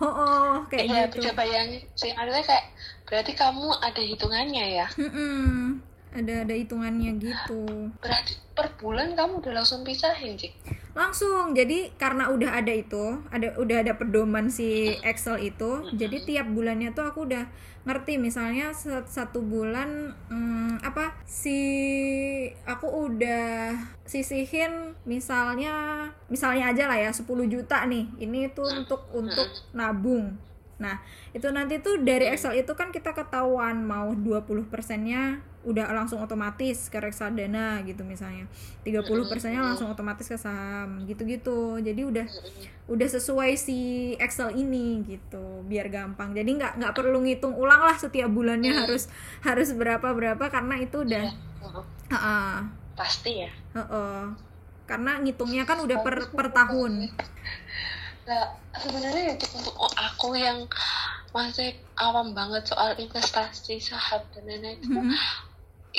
Oh, 0.00 0.08
oh 0.08 0.52
kayak 0.72 0.88
Iya, 0.88 1.00
gitu. 1.12 1.20
bisa 1.20 1.36
bayangin 1.36 1.84
sih 1.92 2.08
maksudnya 2.16 2.40
kayak 2.40 2.64
berarti 3.04 3.32
kamu 3.36 3.68
ada 3.84 4.00
hitungannya 4.00 4.64
ya 4.80 4.86
Mm-mm. 4.96 5.76
Ada 6.10 6.42
ada 6.48 6.54
hitungannya 6.54 7.16
gitu. 7.22 7.92
berarti 8.02 8.34
per 8.56 8.74
bulan 8.76 9.14
kamu 9.14 9.40
udah 9.40 9.52
langsung 9.62 9.86
pisahin 9.86 10.34
sih 10.34 10.50
Langsung. 10.90 11.54
Jadi 11.54 11.94
karena 11.94 12.28
udah 12.34 12.58
ada 12.58 12.72
itu, 12.74 13.22
ada 13.30 13.54
udah 13.56 13.86
ada 13.86 13.94
pedoman 13.94 14.50
si 14.50 14.98
Excel 15.06 15.54
itu, 15.54 15.86
jadi 15.94 16.16
tiap 16.26 16.46
bulannya 16.50 16.90
tuh 16.90 17.06
aku 17.06 17.30
udah 17.30 17.46
ngerti 17.80 18.20
misalnya 18.20 18.76
satu 19.08 19.40
bulan 19.40 20.12
hmm, 20.28 20.84
apa 20.84 21.16
si 21.24 21.56
aku 22.68 23.08
udah 23.08 23.72
sisihin 24.04 24.92
misalnya 25.08 26.04
misalnya 26.28 26.68
aja 26.76 26.84
lah 26.90 26.98
ya 26.98 27.10
10 27.14 27.24
juta 27.46 27.86
nih. 27.86 28.10
Ini 28.18 28.50
tuh 28.52 28.66
untuk 28.66 29.06
untuk 29.14 29.48
nabung. 29.72 30.49
Nah, 30.80 30.96
itu 31.36 31.44
nanti 31.52 31.78
tuh 31.84 32.00
dari 32.00 32.26
Excel 32.32 32.56
itu 32.64 32.72
kan 32.72 32.88
kita 32.88 33.12
ketahuan 33.12 33.84
mau 33.84 34.16
20 34.16 34.64
persennya 34.72 35.44
udah 35.60 35.92
langsung 35.92 36.24
otomatis 36.24 36.88
ke 36.88 36.96
reksadana 36.96 37.84
gitu 37.84 38.00
misalnya. 38.00 38.48
30 38.80 39.28
persennya 39.28 39.60
langsung 39.60 39.92
otomatis 39.92 40.24
ke 40.24 40.40
saham 40.40 41.04
gitu-gitu. 41.04 41.76
Jadi 41.84 42.00
udah 42.00 42.26
udah 42.88 43.08
sesuai 43.12 43.60
si 43.60 44.12
Excel 44.16 44.56
ini 44.56 45.04
gitu 45.04 45.60
biar 45.68 45.92
gampang. 45.92 46.32
Jadi 46.32 46.48
nggak 46.56 46.80
nggak 46.80 46.92
perlu 46.96 47.20
ngitung 47.22 47.52
ulang 47.54 47.84
lah 47.84 47.94
setiap 48.00 48.32
bulannya 48.32 48.72
harus 48.72 49.12
harus 49.44 49.68
berapa 49.76 50.16
berapa 50.16 50.44
karena 50.48 50.80
itu 50.80 51.04
udah 51.04 51.28
Heeh. 51.28 51.84
Heeh, 52.10 52.54
pasti 52.96 53.44
ya 53.44 53.50
heeh. 53.76 54.22
Karena 54.88 55.22
ngitungnya 55.22 55.62
kan 55.68 55.78
udah 55.78 56.02
per 56.02 56.16
per 56.34 56.48
tahun. 56.50 57.06
Nah 58.30 58.46
sebenarnya 58.78 59.34
untuk 59.34 59.50
untuk 59.58 59.74
aku 59.98 60.38
yang 60.38 60.70
masih 61.34 61.74
awam 61.98 62.30
banget 62.30 62.62
soal 62.70 62.94
investasi 62.94 63.82
saham 63.82 64.22
dan 64.30 64.46
lain-lain 64.46 64.78
itu 64.78 64.94
Mhm. 64.94 65.14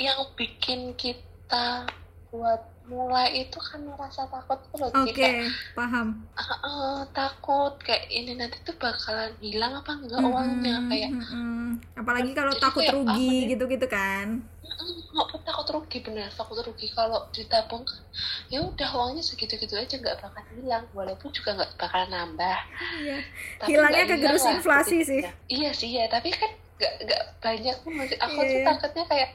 yang 0.00 0.20
bikin 0.32 0.96
kita 0.96 1.84
buat 2.32 2.71
mulai 2.84 3.28
itu 3.40 3.58
kan 3.58 3.80
merasa 3.80 4.26
takut 4.26 4.58
tuh 4.64 4.76
loh 4.76 4.90
Oke, 4.92 5.08
Ci. 5.08 5.14
Kayak, 5.14 5.48
paham. 5.72 6.08
"Ah, 6.34 6.52
ah, 6.60 6.98
takut 7.08 7.74
kayak 7.78 8.08
ini 8.08 8.34
nanti 8.34 8.58
tuh 8.60 8.74
bakalan 8.74 9.30
hilang 9.38 9.72
apa 9.72 9.92
enggak 9.94 10.18
uangnya 10.20 10.76
Mm-mm, 10.76 10.88
kayak 10.88 11.10
mm-mm. 11.10 11.62
apalagi 11.94 12.30
kalau 12.32 12.52
takut 12.54 12.82
kayak 12.82 12.94
rugi 12.94 13.14
apa 13.30 13.38
ya? 13.38 13.50
gitu-gitu 13.50 13.86
kan. 13.86 14.26
"Mm, 14.62 14.94
nggak 15.12 15.28
takut 15.42 15.66
rugi 15.70 15.98
bener 16.00 16.26
takut 16.28 16.58
rugi 16.58 16.88
kalau 16.90 17.28
ditabung 17.30 17.82
kan 17.82 18.00
ya 18.48 18.58
udah 18.60 18.88
uangnya 18.90 19.22
segitu-gitu 19.22 19.74
aja 19.74 19.94
nggak 19.94 20.18
bakal 20.18 20.42
hilang 20.50 20.84
walaupun 20.90 21.30
juga 21.30 21.54
nggak 21.54 21.72
bakal 21.76 22.02
nambah 22.08 22.58
Iya. 22.98 23.18
Tapi 23.56 23.68
Hilangnya 23.68 24.04
kegerus 24.06 24.42
hilang 24.42 24.56
inflasi 24.58 24.96
gitu 24.96 25.06
sih. 25.06 25.20
ya. 25.22 25.30
iya 25.48 25.70
sih 25.72 25.90
ya 25.92 26.04
tapi 26.08 26.28
kan 26.30 26.50
nggak 26.72 26.94
nggak 27.00 27.22
banyak 27.38 27.76
pun 27.78 27.92
masih 27.94 28.18
aku 28.18 28.34
Iya, 28.34 28.48
tuh 28.48 28.58
iya. 28.58 28.66
takutnya 28.66 29.04
kayak 29.06 29.30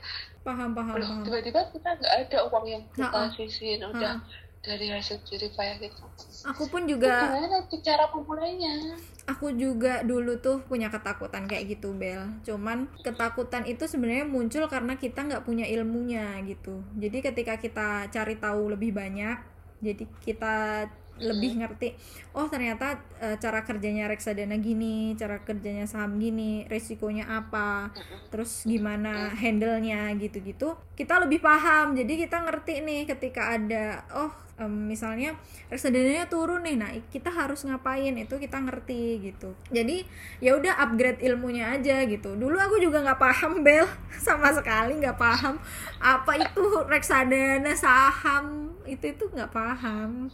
Paham, 0.46 0.70
paham, 0.74 0.96
"Loh, 0.98 1.10
tiba-tiba 1.26 1.62
kita 1.74 1.90
nggak 1.98 2.14
ada 2.28 2.38
uang 2.50 2.66
yang 2.66 2.84
kita 2.94 3.08
Ha-ha. 3.10 3.34
sisihin 3.36 3.82
udah 3.84 4.14
Ha-ha. 4.20 4.66
dari 4.66 4.88
hasil 4.92 5.18
jerih 5.24 5.52
payah 5.56 5.80
gitu 5.80 6.04
Aku 6.52 6.68
pun 6.68 6.84
juga 6.88 7.32
gimana 7.32 7.64
cara 7.84 8.06
memulainya 8.12 8.98
aku 9.28 9.52
juga 9.54 10.02
dulu 10.08 10.40
tuh 10.40 10.64
punya 10.64 10.88
ketakutan 10.88 11.46
kayak 11.52 11.78
gitu 11.78 11.92
Bel 11.92 12.32
cuman 12.48 12.88
ketakutan 13.04 13.68
itu 13.68 13.84
sebenarnya 13.84 14.24
muncul 14.24 14.64
karena 14.72 14.96
kita 14.96 15.28
nggak 15.28 15.44
punya 15.44 15.68
ilmunya 15.68 16.40
gitu 16.48 16.80
jadi 16.96 17.20
ketika 17.20 17.60
kita 17.60 18.08
cari 18.08 18.40
tahu 18.40 18.72
lebih 18.72 18.96
banyak 18.96 19.36
jadi 19.84 20.04
kita 20.24 20.88
lebih 21.20 21.62
ngerti 21.62 21.98
oh 22.38 22.46
ternyata 22.46 23.02
eh, 23.18 23.34
cara 23.42 23.66
kerjanya 23.66 24.06
reksadana 24.06 24.62
gini 24.62 25.18
cara 25.18 25.42
kerjanya 25.42 25.90
saham 25.90 26.22
gini 26.22 26.70
resikonya 26.70 27.26
apa 27.26 27.90
terus 28.30 28.62
gimana 28.70 29.34
handle-nya 29.34 30.14
gitu-gitu. 30.22 30.78
Kita 30.94 31.18
lebih 31.24 31.42
paham 31.42 31.98
jadi 31.98 32.14
kita 32.28 32.46
ngerti 32.46 32.86
nih 32.86 33.02
ketika 33.10 33.58
ada 33.58 34.06
oh 34.14 34.30
em, 34.62 34.90
misalnya 34.90 35.34
reksadananya 35.70 36.30
turun 36.30 36.62
nih 36.62 36.76
nah 36.78 36.92
kita 37.10 37.34
harus 37.34 37.66
ngapain? 37.66 38.14
Itu 38.18 38.38
kita 38.38 38.62
ngerti 38.62 39.34
gitu. 39.34 39.58
Jadi 39.74 40.06
ya 40.38 40.54
udah 40.58 40.78
upgrade 40.78 41.22
ilmunya 41.26 41.74
aja 41.74 42.06
gitu. 42.06 42.38
Dulu 42.38 42.58
aku 42.58 42.78
juga 42.78 43.02
nggak 43.02 43.22
paham 43.22 43.62
bel 43.66 43.90
sama 44.22 44.54
sekali 44.54 45.02
nggak 45.02 45.18
paham 45.18 45.58
apa 45.98 46.32
itu 46.38 46.64
reksadana 46.86 47.74
saham. 47.74 48.78
Itu 48.86 49.10
itu 49.10 49.26
nggak 49.34 49.52
paham 49.52 50.30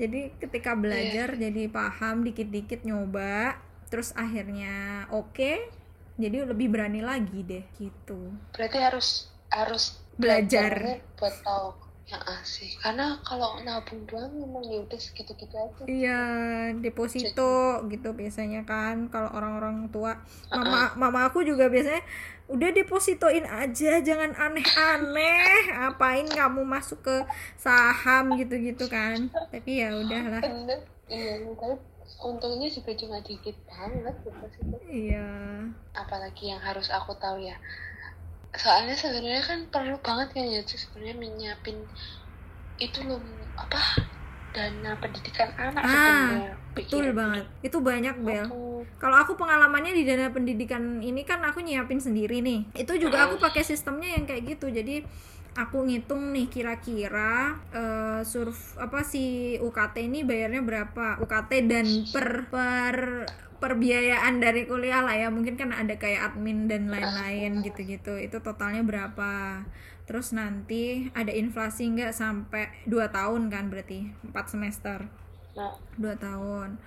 jadi 0.00 0.32
ketika 0.40 0.72
belajar 0.72 1.36
jadi 1.36 1.68
paham 1.68 2.24
dikit-dikit 2.24 2.88
nyoba 2.88 3.60
terus 3.92 4.16
akhirnya 4.16 5.04
oke 5.12 5.60
jadi 6.20 6.44
lebih 6.44 6.68
berani 6.68 7.00
lagi 7.00 7.40
deh 7.40 7.64
gitu. 7.80 8.32
Berarti 8.52 8.78
harus 8.80 9.32
harus 9.48 9.96
Belajar. 10.20 11.00
buat 11.16 11.32
tahu 11.40 11.89
sih 12.40 12.74
karena 12.78 13.14
kalau 13.22 13.60
nabung 13.62 14.02
doang 14.04 14.32
memang 14.34 14.66
ya 14.66 14.82
udah 14.82 14.98
segitu-gitu 14.98 15.54
aja 15.54 15.82
Iya, 15.86 16.20
deposito 16.74 17.86
gitu 17.86 18.10
biasanya 18.10 18.66
kan 18.66 19.06
kalau 19.06 19.30
orang-orang 19.30 19.86
tua. 19.88 20.18
Mama 20.50 20.90
mama 20.98 21.30
aku 21.30 21.46
juga 21.46 21.70
biasanya 21.70 22.02
udah 22.50 22.70
depositoin 22.74 23.46
aja, 23.46 24.02
jangan 24.02 24.34
aneh-aneh. 24.34 25.70
Apain 25.86 26.26
kamu 26.26 26.66
masuk 26.66 26.98
ke 27.06 27.16
saham 27.54 28.34
gitu-gitu 28.34 28.90
kan. 28.90 29.30
Tapi 29.30 29.86
ya 29.86 29.94
udahlah. 29.94 30.42
bener 30.42 30.80
iya 31.06 31.38
tapi 31.54 31.78
untungnya 32.20 32.66
juga 32.66 32.92
cuma 32.98 33.18
dikit 33.22 33.54
banget 33.64 34.14
deposito 34.26 34.76
Iya. 34.86 35.26
apalagi 35.94 36.50
yang 36.50 36.60
harus 36.60 36.90
aku 36.90 37.14
tahu 37.16 37.38
ya 37.40 37.54
soalnya 38.54 38.98
sebenarnya 38.98 39.42
kan 39.46 39.58
perlu 39.70 39.96
banget 40.02 40.28
kan 40.34 40.44
ya 40.44 40.60
sebenarnya 40.66 41.16
menyiapin 41.16 41.78
itu 42.80 42.98
loh 43.06 43.22
apa 43.54 43.78
dana 44.50 44.98
pendidikan 44.98 45.54
anak 45.54 45.82
Ah, 45.86 45.90
sebenarnya 45.94 46.54
Betul 46.70 47.10
banget. 47.14 47.44
Itu 47.66 47.82
banyak, 47.82 48.14
Bel. 48.22 48.46
Kalau 49.02 49.16
aku 49.18 49.34
pengalamannya 49.34 49.90
di 49.90 50.06
dana 50.06 50.30
pendidikan 50.30 51.02
ini 51.02 51.26
kan 51.26 51.42
aku 51.42 51.62
nyiapin 51.62 51.98
sendiri 51.98 52.38
nih. 52.42 52.70
Itu 52.78 52.94
juga 52.94 53.26
aku 53.26 53.42
pakai 53.42 53.66
sistemnya 53.66 54.14
yang 54.14 54.24
kayak 54.24 54.54
gitu. 54.56 54.70
Jadi 54.70 55.02
aku 55.56 55.86
ngitung 55.86 56.30
nih 56.30 56.46
kira-kira 56.46 57.58
eh 57.74 58.20
surf 58.22 58.78
apa 58.78 59.02
si 59.02 59.56
UKT 59.58 60.06
ini 60.06 60.22
bayarnya 60.22 60.62
berapa? 60.62 61.18
UKT 61.22 61.50
dan 61.66 61.86
per 62.10 62.46
per 62.52 62.96
perbiayaan 63.60 64.40
dari 64.40 64.64
kuliah 64.64 65.04
lah 65.04 65.16
ya. 65.16 65.28
Mungkin 65.28 65.54
kan 65.60 65.70
ada 65.74 65.96
kayak 66.00 66.32
admin 66.32 66.66
dan 66.70 66.88
lain-lain 66.88 67.60
gitu-gitu. 67.60 68.16
Itu 68.16 68.40
totalnya 68.40 68.80
berapa? 68.80 69.64
Terus 70.08 70.32
nanti 70.34 71.06
ada 71.14 71.30
inflasi 71.30 71.86
nggak 71.92 72.10
sampai 72.10 72.72
2 72.88 73.14
tahun 73.14 73.46
kan 73.52 73.70
berarti 73.70 74.10
4 74.26 74.52
semester 74.52 75.06
nah 75.58 75.74
dua 75.98 76.14
tahun 76.14 76.78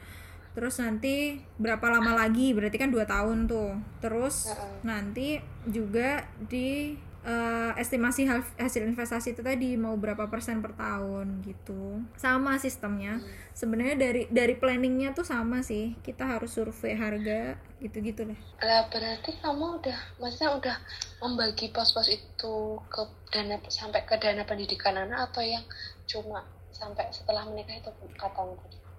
terus 0.54 0.78
nanti 0.78 1.42
berapa 1.58 1.82
lama 1.90 2.14
lagi 2.14 2.54
berarti 2.54 2.78
kan 2.78 2.94
dua 2.94 3.10
tahun 3.10 3.50
tuh 3.50 3.74
terus 4.00 4.54
nanti 4.86 5.42
juga 5.66 6.30
di 6.46 6.94
eh, 7.24 7.72
estimasi 7.80 8.28
hasil 8.60 8.84
investasi 8.84 9.34
itu 9.34 9.42
tadi 9.42 9.80
mau 9.80 9.96
berapa 9.96 10.28
persen 10.28 10.60
per 10.60 10.76
tahun 10.76 11.42
gitu. 11.48 12.04
Sama 12.20 12.60
sistemnya. 12.60 13.24
Sebenarnya 13.56 13.96
dari 13.96 14.24
dari 14.28 14.56
planningnya 14.60 15.16
tuh 15.16 15.24
sama 15.24 15.64
sih. 15.64 15.96
Kita 16.04 16.28
harus 16.28 16.52
survei 16.52 16.94
harga 16.94 17.56
gitu-gitu 17.80 18.28
deh. 18.28 18.40
Lah 18.64 18.88
berarti 18.88 19.36
kamu 19.40 19.84
udah 19.84 20.00
maksudnya 20.20 20.50
udah 20.56 20.76
membagi 21.20 21.72
pos-pos 21.72 22.08
itu 22.12 22.80
ke 22.88 23.02
dana 23.32 23.60
sampai 23.68 24.04
ke 24.08 24.16
dana 24.20 24.44
pendidikan 24.48 24.96
anak 24.96 25.32
atau 25.32 25.44
yang 25.44 25.64
cuma 26.08 26.44
sampai 26.72 27.08
setelah 27.12 27.48
menikah 27.48 27.80
itu 27.80 27.92
katamu? 28.20 28.56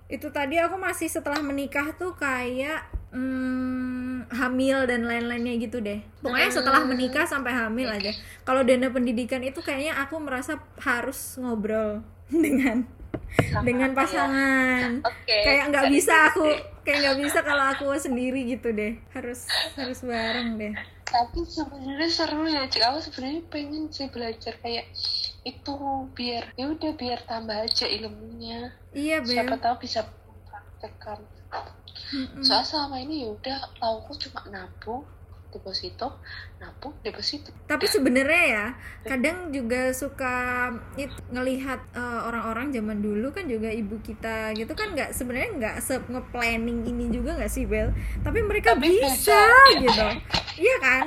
Itu 0.08 0.28
tadi 0.28 0.60
aku 0.60 0.76
masih 0.76 1.08
setelah 1.08 1.40
menikah 1.40 1.96
tuh 1.96 2.12
kayak 2.16 2.84
hmm, 3.14 4.28
hamil 4.28 4.84
dan 4.90 5.06
lain-lainnya 5.06 5.54
gitu 5.62 5.78
deh. 5.80 6.02
Pokoknya 6.20 6.50
setelah 6.50 6.82
menikah 6.84 7.24
sampai 7.24 7.54
hamil 7.54 7.88
aja. 7.88 8.10
Kalau 8.42 8.66
dana 8.66 8.90
pendidikan 8.90 9.40
itu 9.46 9.62
kayaknya 9.62 9.96
aku 10.02 10.18
merasa 10.18 10.58
harus 10.82 11.38
ngobrol 11.40 12.02
dengan 12.44 12.84
Sama 13.50 13.62
dengan 13.66 13.90
aku 13.94 14.02
ya. 14.10 14.26
pasangan. 14.28 14.90
Oke. 15.06 15.38
kayak 15.46 15.64
nggak 15.70 15.86
bisa 15.90 16.14
aku 16.30 16.44
kayak 16.84 16.98
nggak 17.02 17.18
bisa 17.22 17.38
kalau 17.46 17.64
aku 17.70 17.86
sendiri 17.96 18.40
gitu 18.50 18.74
deh. 18.74 18.98
Harus 19.14 19.46
harus 19.78 20.00
bareng 20.02 20.58
deh. 20.58 20.74
Tapi 21.06 21.40
sebenarnya 21.46 22.10
seru 22.10 22.42
ya 22.50 22.66
cik. 22.66 22.82
Aku 22.90 22.98
sebenarnya 22.98 23.42
pengen 23.50 23.84
sih 23.94 24.10
belajar 24.10 24.58
kayak 24.58 24.90
itu 25.46 25.74
biar 26.16 26.50
ya 26.58 26.66
udah 26.74 26.92
biar 26.98 27.20
tambah 27.26 27.54
aja 27.54 27.86
ilmunya. 27.86 28.74
Iya 28.94 29.22
siapa 29.22 29.54
bel 29.54 29.62
tahu 29.62 29.76
bisa 29.82 30.06
praktekkan 30.50 31.22
soalnya 32.42 32.66
selama 32.66 32.96
ini 33.00 33.26
ya 33.26 33.28
udah 33.32 33.58
tauku 33.80 34.12
cuma 34.18 34.40
nabung 34.50 35.02
deposito 35.54 36.18
nabung 36.58 36.90
deposito 37.06 37.54
tapi 37.70 37.86
sebenarnya 37.86 38.42
ya 38.50 38.66
kadang 39.06 39.54
juga 39.54 39.94
suka 39.94 40.66
it, 40.98 41.10
ngelihat 41.30 41.78
eh, 41.94 42.20
orang-orang 42.26 42.74
zaman 42.74 42.98
dulu 42.98 43.30
kan 43.30 43.46
juga 43.46 43.70
ibu 43.70 43.94
kita 44.02 44.50
gitu 44.58 44.74
kan 44.74 44.90
nggak 44.98 45.14
sebenarnya 45.14 45.50
nggak 45.54 45.76
se 45.78 45.94
nge-planning 46.10 46.82
ini 46.90 47.06
juga 47.14 47.38
nggak 47.38 47.52
sih 47.52 47.70
Bel? 47.70 47.94
Tapi 48.26 48.42
mereka 48.42 48.74
Tapi 48.74 48.98
bisa 48.98 49.14
bisa. 49.14 49.40
gitu. 49.78 50.06
Iya 50.58 50.76
kan? 50.82 51.04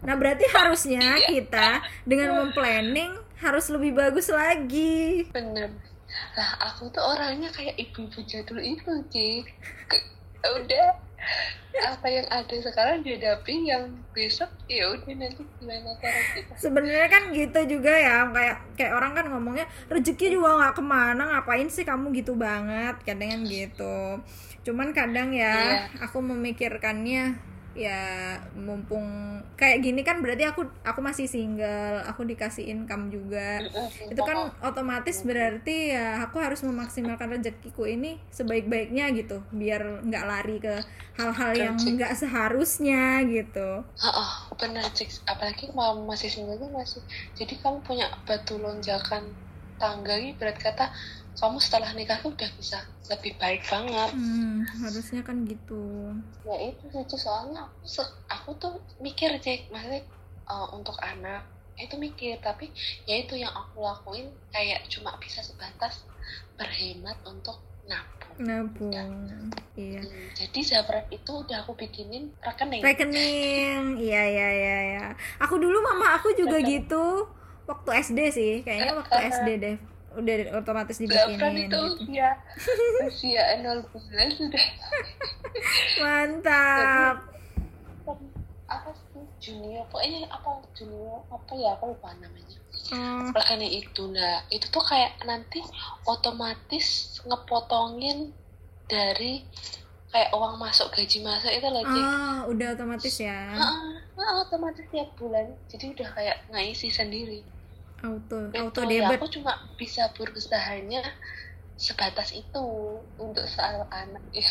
Nah 0.00 0.14
berarti 0.16 0.48
harusnya 0.48 1.20
kita 1.28 1.84
dengan 2.08 2.40
memplanning 2.40 3.12
harus 3.36 3.68
lebih 3.68 3.92
bagus 3.92 4.32
lagi. 4.32 5.28
Bener 5.28 5.89
lah 6.32 6.50
aku 6.60 6.90
tuh 6.90 7.02
orangnya 7.02 7.50
kayak 7.50 7.76
ibu-ibu 7.76 8.18
jadul 8.24 8.58
itu 8.58 8.90
cik 9.08 9.44
Ke- 9.86 10.06
udah 10.42 10.96
apa 11.84 12.08
yang 12.08 12.26
ada 12.26 12.56
sekarang 12.56 13.04
dihadapi 13.04 13.54
yang 13.62 13.84
besok 14.10 14.48
ya 14.66 14.88
udah 14.88 15.12
nanti 15.12 15.44
gimana 15.60 15.92
cara 16.00 16.20
kita? 16.34 16.52
Sebenarnya 16.56 17.06
kan 17.06 17.22
gitu 17.30 17.60
juga 17.68 17.92
ya 17.92 18.26
kayak 18.26 18.56
kayak 18.74 18.92
orang 18.92 19.12
kan 19.12 19.26
ngomongnya 19.28 19.68
rezeki 19.86 20.34
juga 20.34 20.56
nggak 20.56 20.74
ke 20.74 20.82
mana 20.82 21.22
ngapain 21.28 21.68
sih 21.68 21.84
kamu 21.84 22.10
gitu 22.16 22.34
banget? 22.34 22.96
Kadang 23.04 23.30
kan 23.30 23.42
gitu. 23.44 23.96
Cuman 24.64 24.90
kadang 24.90 25.30
ya 25.30 25.54
Iya. 25.86 26.02
aku 26.02 26.18
memikirkannya 26.20 27.36
ya 27.70 28.34
mumpung 28.58 29.38
kayak 29.54 29.78
gini 29.78 30.02
kan 30.02 30.18
berarti 30.18 30.42
aku 30.42 30.66
aku 30.82 31.00
masih 31.00 31.30
single 31.30 32.02
aku 32.02 32.26
dikasih 32.26 32.66
income 32.66 33.14
juga. 33.14 33.62
Itu 34.10 34.20
kan 34.26 34.50
otomatis 34.60 35.22
berarti 35.22 35.94
ya 35.94 36.26
aku 36.26 36.42
harus 36.42 36.60
memaksimalkan 36.66 37.30
rezekiku 37.30 37.86
ini 37.86 38.18
sebaik-baiknya 38.34 39.14
gitu 39.14 39.42
biar 39.54 40.02
nggak 40.02 40.24
lari 40.26 40.56
ke 40.58 40.74
hal-hal 41.14 41.52
yang 41.54 41.74
nggak 41.78 42.16
seharusnya 42.18 43.22
gitu. 43.28 43.86
Heeh, 43.86 44.30
bener 44.58 44.84
cik 44.90 45.22
apalagi 45.30 45.70
kalau 45.70 46.02
masih 46.04 46.28
single 46.32 46.58
masih. 46.74 47.02
Jadi 47.38 47.54
kamu 47.62 47.82
punya 47.86 48.10
batu 48.26 48.58
lonjakan 48.58 49.30
tangga 49.80 50.12
ini 50.20 50.36
berat 50.36 50.60
kata 50.60 50.92
kamu 51.40 51.56
setelah 51.56 51.90
nikah 51.96 52.20
tuh 52.20 52.36
udah 52.36 52.50
bisa 52.60 52.84
lebih 53.08 53.32
baik 53.40 53.64
banget. 53.64 54.12
Hmm, 54.12 54.62
harusnya 54.84 55.24
kan 55.24 55.48
gitu. 55.48 56.12
Ya 56.44 56.56
itu 56.68 56.84
Cik. 56.92 57.16
soalnya 57.16 57.64
aku 57.64 58.04
aku 58.28 58.50
tuh 58.60 58.74
mikir 59.00 59.32
cek 59.40 59.72
maksudnya 59.72 60.04
uh, 60.44 60.68
untuk 60.76 60.94
anak 61.00 61.48
itu 61.80 61.96
mikir. 61.96 62.36
Tapi 62.44 62.68
ya 63.08 63.24
itu 63.24 63.40
yang 63.40 63.50
aku 63.56 63.80
lakuin 63.80 64.28
kayak 64.52 64.84
cuma 64.92 65.16
bisa 65.16 65.40
sebatas 65.40 66.04
berhemat 66.60 67.16
untuk 67.24 67.56
nabung. 67.88 68.36
Nabung 68.36 68.92
iya. 69.80 70.04
Hmm, 70.04 70.28
jadi 70.36 70.60
Zaprep 70.60 71.08
itu 71.08 71.32
udah 71.32 71.64
aku 71.64 71.72
bikinin 71.72 72.36
rekening. 72.44 72.84
Rekening 72.84 73.96
iya 73.96 74.22
iya 74.28 74.48
iya 74.52 74.76
iya. 74.92 75.04
Aku 75.40 75.56
dulu 75.56 75.80
mama 75.80 76.20
aku 76.20 76.36
juga 76.36 76.60
gitu 76.60 77.24
waktu 77.64 77.90
SD 78.02 78.18
sih 78.34 78.52
kayaknya 78.66 78.98
waktu 78.98 79.18
SD 79.30 79.48
deh 79.62 79.76
udah 80.18 80.34
otomatis 80.58 80.98
dibikinin 80.98 81.70
itu 81.70 81.70
gitu. 81.70 81.78
usia 82.02 82.34
usia 83.06 83.42
nol 83.62 83.86
bulan 83.94 84.28
sudah 84.34 84.64
mantap. 86.02 87.16
Apa 88.70 88.90
sih 88.94 89.22
junior? 89.38 89.86
Pokoknya 89.90 90.26
apa 90.30 90.62
junior 90.74 91.22
apa 91.30 91.52
ya 91.54 91.78
aku 91.78 91.94
lupa 91.94 92.10
namanya. 92.18 92.58
Oh, 92.90 93.30
rekening 93.30 93.86
itu 93.86 94.02
nah 94.10 94.42
itu 94.50 94.66
tuh 94.66 94.82
kayak 94.82 95.14
nanti 95.22 95.62
otomatis 96.06 97.18
ngepotongin 97.22 98.34
dari 98.90 99.46
kayak 100.10 100.34
uang 100.34 100.58
masuk 100.58 100.90
gaji 100.90 101.22
masuk 101.22 101.54
itu 101.54 101.68
lagi. 101.70 102.00
Oh, 102.02 102.50
udah 102.50 102.74
otomatis 102.74 103.14
ya? 103.14 103.54
Otomatis 104.18 104.82
tiap 104.90 105.14
bulan. 105.14 105.54
Jadi 105.70 105.94
udah 105.94 106.08
kayak 106.18 106.36
ngisi 106.50 106.90
sendiri 106.90 107.46
auto 108.04 108.36
itu 108.50 108.58
auto 108.60 108.80
ya 108.88 109.08
debit. 109.08 109.18
aku 109.20 109.26
cuma 109.40 109.52
bisa 109.76 110.08
berusahanya 110.16 111.02
sebatas 111.76 112.32
itu 112.36 112.64
untuk 113.16 113.44
soal 113.48 113.88
anak 113.88 114.24
ya. 114.32 114.44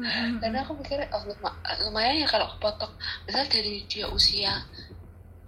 Mm-mm. 0.00 0.40
karena 0.40 0.64
aku 0.64 0.80
mikir 0.80 0.96
oh 1.12 1.22
luma- 1.28 1.60
lumayan 1.84 2.24
ya 2.24 2.28
kalau 2.28 2.48
kepotong 2.56 2.92
misal 3.28 3.44
dari 3.52 3.84
dia 3.84 4.08
usia 4.08 4.64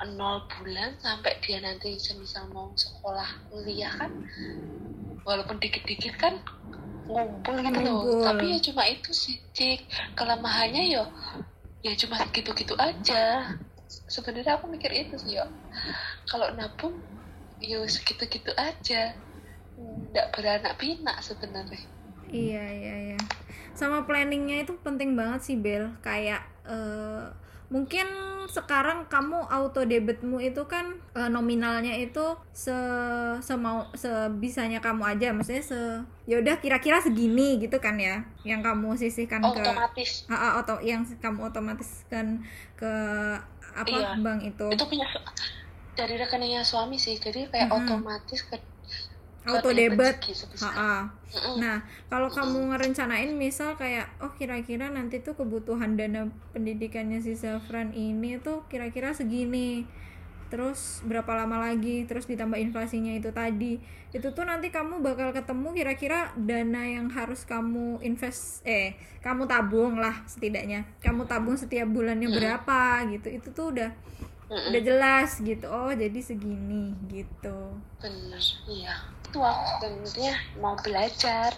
nol 0.03 0.43
bulan 0.51 0.99
sampai 0.99 1.39
dia 1.41 1.63
nanti 1.63 1.95
semisal 1.97 2.51
mau 2.51 2.75
sekolah 2.75 3.29
kuliah 3.49 3.93
kan 3.95 4.11
walaupun 5.23 5.63
dikit-dikit 5.63 6.19
kan 6.19 6.35
ngumpul 7.07 7.55
gitu 7.63 7.81
loh. 7.87 8.03
Tapi 8.23 8.55
ya 8.55 8.59
cuma 8.59 8.83
itu 8.87 9.11
sih 9.15 9.39
Cik. 9.55 9.87
kelemahannya 10.19 10.91
ya 10.91 11.05
ya 11.87 11.93
cuma 11.99 12.19
gitu-gitu 12.35 12.75
aja. 12.79 13.47
Sebenarnya 14.11 14.59
aku 14.59 14.67
mikir 14.71 14.91
itu 14.91 15.15
sih 15.23 15.39
ya. 15.39 15.47
Kalau 16.27 16.51
nabung 16.59 16.99
ya 17.63 17.79
segitu-gitu 17.87 18.51
aja 18.59 19.15
nggak 20.11 20.27
beranak 20.35 20.75
pinak 20.77 21.19
sebenarnya 21.23 21.81
Iya 22.33 22.65
iya 22.65 22.95
iya. 23.13 23.19
Sama 23.77 24.09
planningnya 24.09 24.65
itu 24.65 24.73
penting 24.81 25.13
banget 25.13 25.45
sih 25.45 25.57
Bel. 25.61 25.93
Kayak 26.01 26.41
eh, 26.65 27.29
mungkin 27.69 28.09
sekarang 28.49 29.05
kamu 29.13 29.37
auto 29.53 29.85
debitmu 29.85 30.41
itu 30.41 30.65
kan 30.65 30.97
eh, 31.13 31.29
nominalnya 31.29 31.93
itu 31.93 32.25
se 32.57 32.73
semau 33.45 33.85
sebisanya 33.93 34.81
kamu 34.81 35.13
aja 35.13 35.29
maksudnya 35.37 35.61
se 35.61 35.81
ya 36.25 36.41
udah 36.41 36.57
kira-kira 36.57 37.05
segini 37.05 37.61
gitu 37.61 37.77
kan 37.85 38.01
ya 38.01 38.25
yang 38.49 38.65
kamu 38.65 38.97
sisihkan 38.97 39.45
ke 39.45 39.53
otomatis 39.61 40.25
Ah, 40.33 40.37
ah, 40.37 40.51
oto 40.65 40.81
yang 40.81 41.05
kamu 41.05 41.53
otomatiskan 41.53 42.41
ke 42.81 42.93
apa 43.73 43.89
Iya. 43.93 44.17
bank 44.21 44.41
itu 44.45 44.67
itu 44.73 44.85
punya 44.89 45.05
dari 45.93 46.15
rekeningnya 46.17 46.65
suami 46.65 46.97
sih 46.97 47.21
jadi 47.21 47.49
kayak 47.53 47.69
Mm-mm. 47.69 47.85
otomatis 47.85 48.41
ke 48.49 48.57
auto 49.43 49.75
debit. 49.75 50.17
Mm-mm. 50.63 51.59
Nah, 51.59 51.83
kalau 52.07 52.31
kamu 52.31 52.73
ngerencanain 52.73 53.33
misal 53.35 53.75
kayak 53.75 54.07
oh 54.23 54.31
kira-kira 54.39 54.89
nanti 54.93 55.19
tuh 55.19 55.35
kebutuhan 55.35 55.99
dana 55.99 56.31
pendidikannya 56.55 57.19
si 57.19 57.35
Zafran 57.35 57.91
ini 57.93 58.39
tuh 58.39 58.65
kira-kira 58.71 59.13
segini. 59.13 59.85
Terus 60.53 61.01
berapa 61.09 61.33
lama 61.33 61.57
lagi? 61.65 62.05
Terus 62.05 62.29
ditambah 62.29 62.61
inflasinya 62.61 63.17
itu 63.17 63.33
tadi. 63.33 63.81
Itu 64.13 64.37
tuh 64.37 64.45
nanti 64.45 64.69
kamu 64.69 65.01
bakal 65.01 65.33
ketemu 65.33 65.73
kira-kira 65.73 66.37
dana 66.37 66.85
yang 66.85 67.09
harus 67.09 67.49
kamu 67.49 68.05
invest 68.05 68.61
eh 68.69 68.95
kamu 69.25 69.49
tabung 69.49 69.97
lah 69.97 70.23
setidaknya. 70.29 70.85
Kamu 71.01 71.25
tabung 71.25 71.57
setiap 71.57 71.89
bulannya 71.89 72.29
berapa 72.29 73.09
gitu. 73.11 73.33
Itu 73.33 73.49
tuh 73.57 73.73
udah 73.73 73.91
Mm-mm. 74.53 74.69
udah 74.69 74.83
jelas 74.85 75.31
gitu. 75.41 75.65
Oh, 75.67 75.89
jadi 75.89 76.21
segini 76.21 76.93
gitu. 77.09 77.57
bener 77.99 78.43
iya 78.69 78.93
itu 79.25 79.41
aku 79.41 79.65
sebenarnya 79.81 80.33
mau 80.59 80.77
belajar 80.77 81.57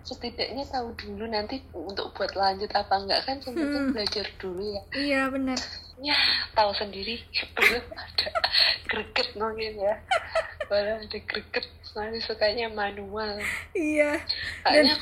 setidaknya 0.00 0.62
tahu 0.70 0.94
dulu 0.94 1.26
nanti 1.26 1.58
untuk 1.72 2.14
buat 2.14 2.30
lanjut 2.32 2.70
apa 2.70 2.94
enggak 2.94 3.26
kan 3.26 3.42
penting 3.42 3.66
Hmm. 3.66 3.90
belajar 3.90 4.26
dulu 4.38 4.62
ya 4.62 4.82
Iya, 4.94 5.20
benar. 5.26 5.58
ya 5.98 6.14
tahu 6.52 6.70
sendiri 6.70 7.18
belum 7.56 7.82
ada 7.90 8.28
greget 8.88 9.28
mungkin 9.34 9.72
ya 9.74 9.98
baru 10.68 11.02
ada 11.02 11.18
greget 11.18 11.66
soalnya 11.82 12.20
sukanya 12.22 12.70
manual 12.70 13.42
Iya. 13.72 14.22
soalnya 14.62 14.94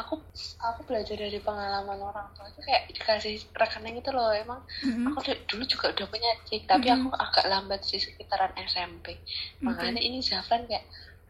aku 0.00 0.14
aku 0.60 0.80
belajar 0.88 1.16
dari 1.18 1.38
pengalaman 1.42 1.98
orang 2.00 2.28
tua 2.36 2.46
itu 2.48 2.60
kayak 2.62 2.88
dikasih 2.94 3.34
rekening 3.54 3.98
itu 3.98 4.10
loh. 4.14 4.30
Emang 4.30 4.60
Mm-mm. 4.82 5.12
aku 5.12 5.18
dulu 5.50 5.64
juga 5.66 5.86
udah 5.94 6.06
punya 6.08 6.30
cik 6.46 6.62
tapi 6.70 6.86
Mhm. 6.88 7.08
aku 7.08 7.08
agak 7.16 7.44
lambat 7.50 7.80
sih 7.82 7.98
sekitaran 7.98 8.52
SMP 8.56 9.18
makanya 9.66 10.00
ini 10.00 10.18
Zafran 10.22 10.64
kayak 10.70 10.84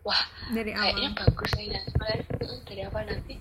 wah 0.06 0.22
dari 0.54 0.72
kayaknya 0.72 1.08
awal 1.10 1.18
bagus 1.18 1.50
nih 1.58 1.68
dan 1.74 1.82
sebenarnya 1.88 2.24
mm, 2.40 2.58
dari 2.64 2.82
apa 2.84 2.98
nanti 3.04 3.34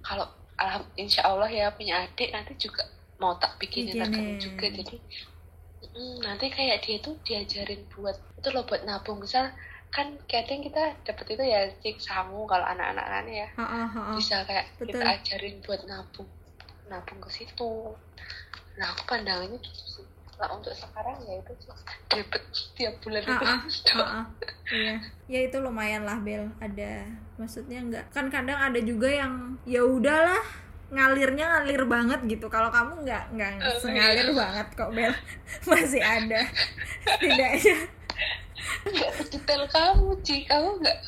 kalau 0.00 0.26
alham, 0.56 0.82
insya 0.96 1.20
Allah 1.26 1.50
ya 1.50 1.66
punya 1.74 2.04
adik 2.06 2.30
nanti 2.32 2.54
juga 2.56 2.82
mau 3.18 3.34
tak 3.38 3.56
Bikinin. 3.58 3.96
rekening 3.98 4.38
juga. 4.38 4.66
Jadi 4.70 4.96
mm, 5.94 6.16
nanti 6.26 6.46
kayak 6.50 6.78
dia 6.84 6.96
tuh 7.02 7.14
diajarin 7.26 7.82
buat 7.92 8.16
itu 8.38 8.48
loh 8.54 8.64
buat 8.68 8.82
nabung. 8.88 9.18
Misal 9.22 9.50
kan 9.94 10.10
kadang 10.26 10.58
kita 10.58 10.98
dapat 11.06 11.26
itu 11.38 11.44
ya 11.46 11.70
cik 11.78 12.02
samu 12.02 12.50
kalau 12.50 12.66
anak-anak 12.66 13.06
kan 13.06 13.26
ya. 13.30 13.48
Ha, 13.54 13.62
ha, 13.62 13.82
ha, 13.86 14.00
ha. 14.10 14.12
bisa 14.18 14.42
kayak 14.42 14.66
betul. 14.74 14.98
kita 14.98 15.06
ajarin 15.06 15.54
buat 15.62 15.80
nabung 15.86 16.26
nabung 16.90 17.22
ke 17.22 17.30
situ. 17.30 17.94
Nah 18.74 18.90
aku 18.90 19.02
pandangannya 19.06 19.54
gitu 19.62 20.02
sih. 20.02 20.06
Nah 20.34 20.50
untuk 20.50 20.74
sekarang 20.74 21.14
ya 21.22 21.38
itu 21.38 21.52
debit 22.10 22.42
tiap 22.74 22.94
bulan 23.06 23.22
Ah, 23.22 23.62
itu. 23.70 23.94
Ah, 24.02 24.10
ah. 24.10 24.26
iya. 24.74 24.94
Ya 25.30 25.40
itu 25.46 25.56
lumayan 25.62 26.02
lah 26.02 26.18
Bel. 26.18 26.50
Ada 26.58 27.06
maksudnya 27.38 27.78
enggak 27.78 28.04
kan 28.10 28.26
kadang 28.34 28.58
ada 28.58 28.82
juga 28.82 29.06
yang 29.06 29.54
ya 29.62 29.86
udahlah 29.86 30.42
ngalirnya 30.90 31.46
ngalir 31.48 31.82
banget 31.84 32.20
gitu. 32.26 32.46
Kalau 32.46 32.68
kamu 32.68 33.04
nggak 33.04 33.24
nggak 33.32 33.50
Oh, 33.60 33.78
sengalir 33.80 34.28
iya. 34.28 34.34
banget 34.34 34.66
kok 34.72 34.90
Bel. 34.90 35.14
Masih 35.70 36.02
ada. 36.02 36.40
Setidaknya. 37.02 37.76
Nggak 38.84 39.10
sedetail 39.16 39.62
kamu 39.66 40.08
Ci. 40.20 40.36
Kamu 40.44 40.68
nggak 40.78 40.98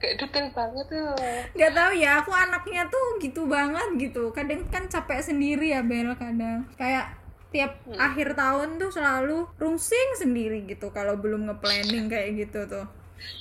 nggak 0.00 0.12
detail 0.16 0.48
banget 0.56 0.86
tuh 0.88 1.12
nggak 1.52 1.72
tahu 1.76 1.90
ya 1.92 2.24
aku 2.24 2.32
anaknya 2.32 2.82
tuh 2.88 3.06
gitu 3.18 3.44
banget 3.44 3.88
gitu. 4.00 4.32
Kadang 4.32 4.64
kan 4.68 4.86
capek 4.86 5.20
sendiri 5.20 5.70
ya 5.70 5.84
Bel 5.84 6.10
kadang. 6.14 6.64
Kayak 6.74 7.14
tiap 7.50 7.82
Hmm. 7.82 7.98
akhir 7.98 8.32
tahun 8.32 8.78
tuh 8.78 8.90
selalu 8.90 9.42
rungsing 9.58 10.10
sendiri 10.14 10.62
gitu 10.64 10.88
kalau 10.90 11.18
belum 11.18 11.50
nge-planning 11.50 12.06
kayak 12.06 12.46
gitu 12.46 12.62
tuh. 12.64 12.86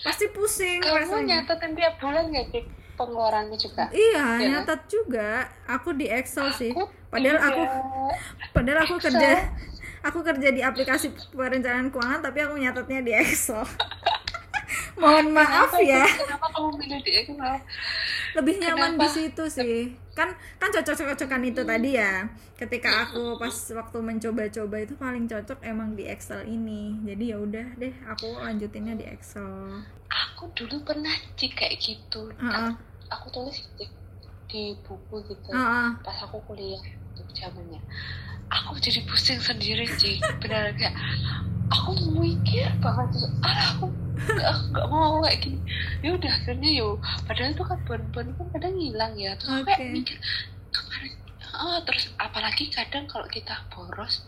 Pasti 0.03 0.27
pusing 0.29 0.81
kamu 0.81 0.97
rasanya. 1.23 1.45
nyatetin 1.45 1.71
tiap 1.71 1.93
bulan 1.97 2.25
nggak 2.27 2.47
Ci 2.49 2.62
pengeluaranmu 2.99 3.55
juga 3.55 3.88
Iya, 3.89 3.95
Iya 4.12 4.23
kan? 4.27 4.39
nyatet 4.43 4.81
juga. 4.85 5.29
Aku 5.65 5.95
di 5.95 6.05
Excel 6.05 6.51
sih. 6.51 6.69
Aku 6.69 6.83
Padahal 7.07 7.39
aku 7.39 7.62
tidak. 7.63 7.81
padahal 8.51 8.79
aku 8.83 8.95
Excel. 8.95 9.05
kerja 9.09 9.29
aku 10.07 10.19
kerja 10.21 10.47
di 10.49 10.62
aplikasi 10.62 11.05
perencanaan 11.31 11.88
keuangan 11.88 12.19
tapi 12.21 12.39
aku 12.39 12.55
nyatetnya 12.55 12.99
di 13.01 13.13
Excel. 13.13 13.63
Mohon 14.99 15.31
maaf 15.33 15.71
ya. 15.79 16.03
kenapa 16.05 16.45
kamu 16.51 16.69
milih 16.75 16.99
di 16.99 17.12
Excel 17.17 17.55
Lebih 18.29 18.55
nyaman 18.59 18.91
Kenapa? 18.93 19.01
di 19.01 19.07
situ 19.09 19.43
sih. 19.49 19.77
Kan 20.13 20.29
kan 20.55 20.69
cocok-cocokan 20.69 21.41
itu 21.41 21.62
tadi 21.63 21.95
ya. 21.95 22.27
Ketika 22.53 23.07
aku 23.07 23.39
pas 23.39 23.55
waktu 23.73 23.97
mencoba-coba 23.97 24.75
itu 24.77 24.93
paling 24.93 25.25
cocok 25.25 25.63
emang 25.63 25.95
di 25.95 26.05
Excel 26.05 26.45
ini. 26.45 26.99
Jadi 27.01 27.31
ya 27.31 27.39
udah 27.39 27.65
deh, 27.75 27.89
aku 28.05 28.38
lanjutinnya 28.38 28.93
di 28.93 29.07
Excel. 29.07 29.81
aku 30.09 30.49
dulu 30.53 30.81
pernah 30.83 31.13
Ci 31.33 31.49
kayak 31.49 31.77
gitu 31.77 32.33
Heeh. 32.33 32.71
Aku 33.10 33.28
tulis 33.30 33.58
di, 33.76 33.86
di 34.48 34.63
buku 34.82 35.22
gitu. 35.26 35.50
Heeh. 35.50 35.88
pas 36.02 36.17
aku 36.22 36.38
kuliah 36.45 36.82
itu 37.13 37.22
zamannya. 37.36 37.82
Aku 38.50 38.78
jadi 38.78 39.06
pusing 39.06 39.38
sendiri 39.38 39.86
Ci 39.98 40.17
benar 40.41 40.74
kayak 40.74 40.95
aku 41.69 41.93
mikir 42.17 42.65
banget 42.82 43.13
terus 43.13 43.30
ah 43.45 43.78
aku 43.78 43.86
nggak 44.74 44.88
mau 44.89 45.22
kayak 45.22 45.38
gini. 45.39 45.60
Ya 46.02 46.17
udah 46.17 46.32
akhirnya 46.34 46.69
yo 46.74 46.98
padahal 47.24 47.54
itu 47.54 47.63
kan 47.63 47.80
bon-bon 47.86 48.28
kan 48.34 48.45
kadang 48.54 48.74
hilang 48.74 49.13
ya. 49.13 49.38
Terus 49.38 49.50
aku 49.54 49.69
kayak 49.69 49.91
mikir 49.93 50.17
kemarin 50.69 51.13
ah 51.50 51.78
terus 51.84 52.08
apalagi 52.15 52.72
kadang 52.72 53.06
kalau 53.06 53.28
kita 53.28 53.54
boros 53.69 54.26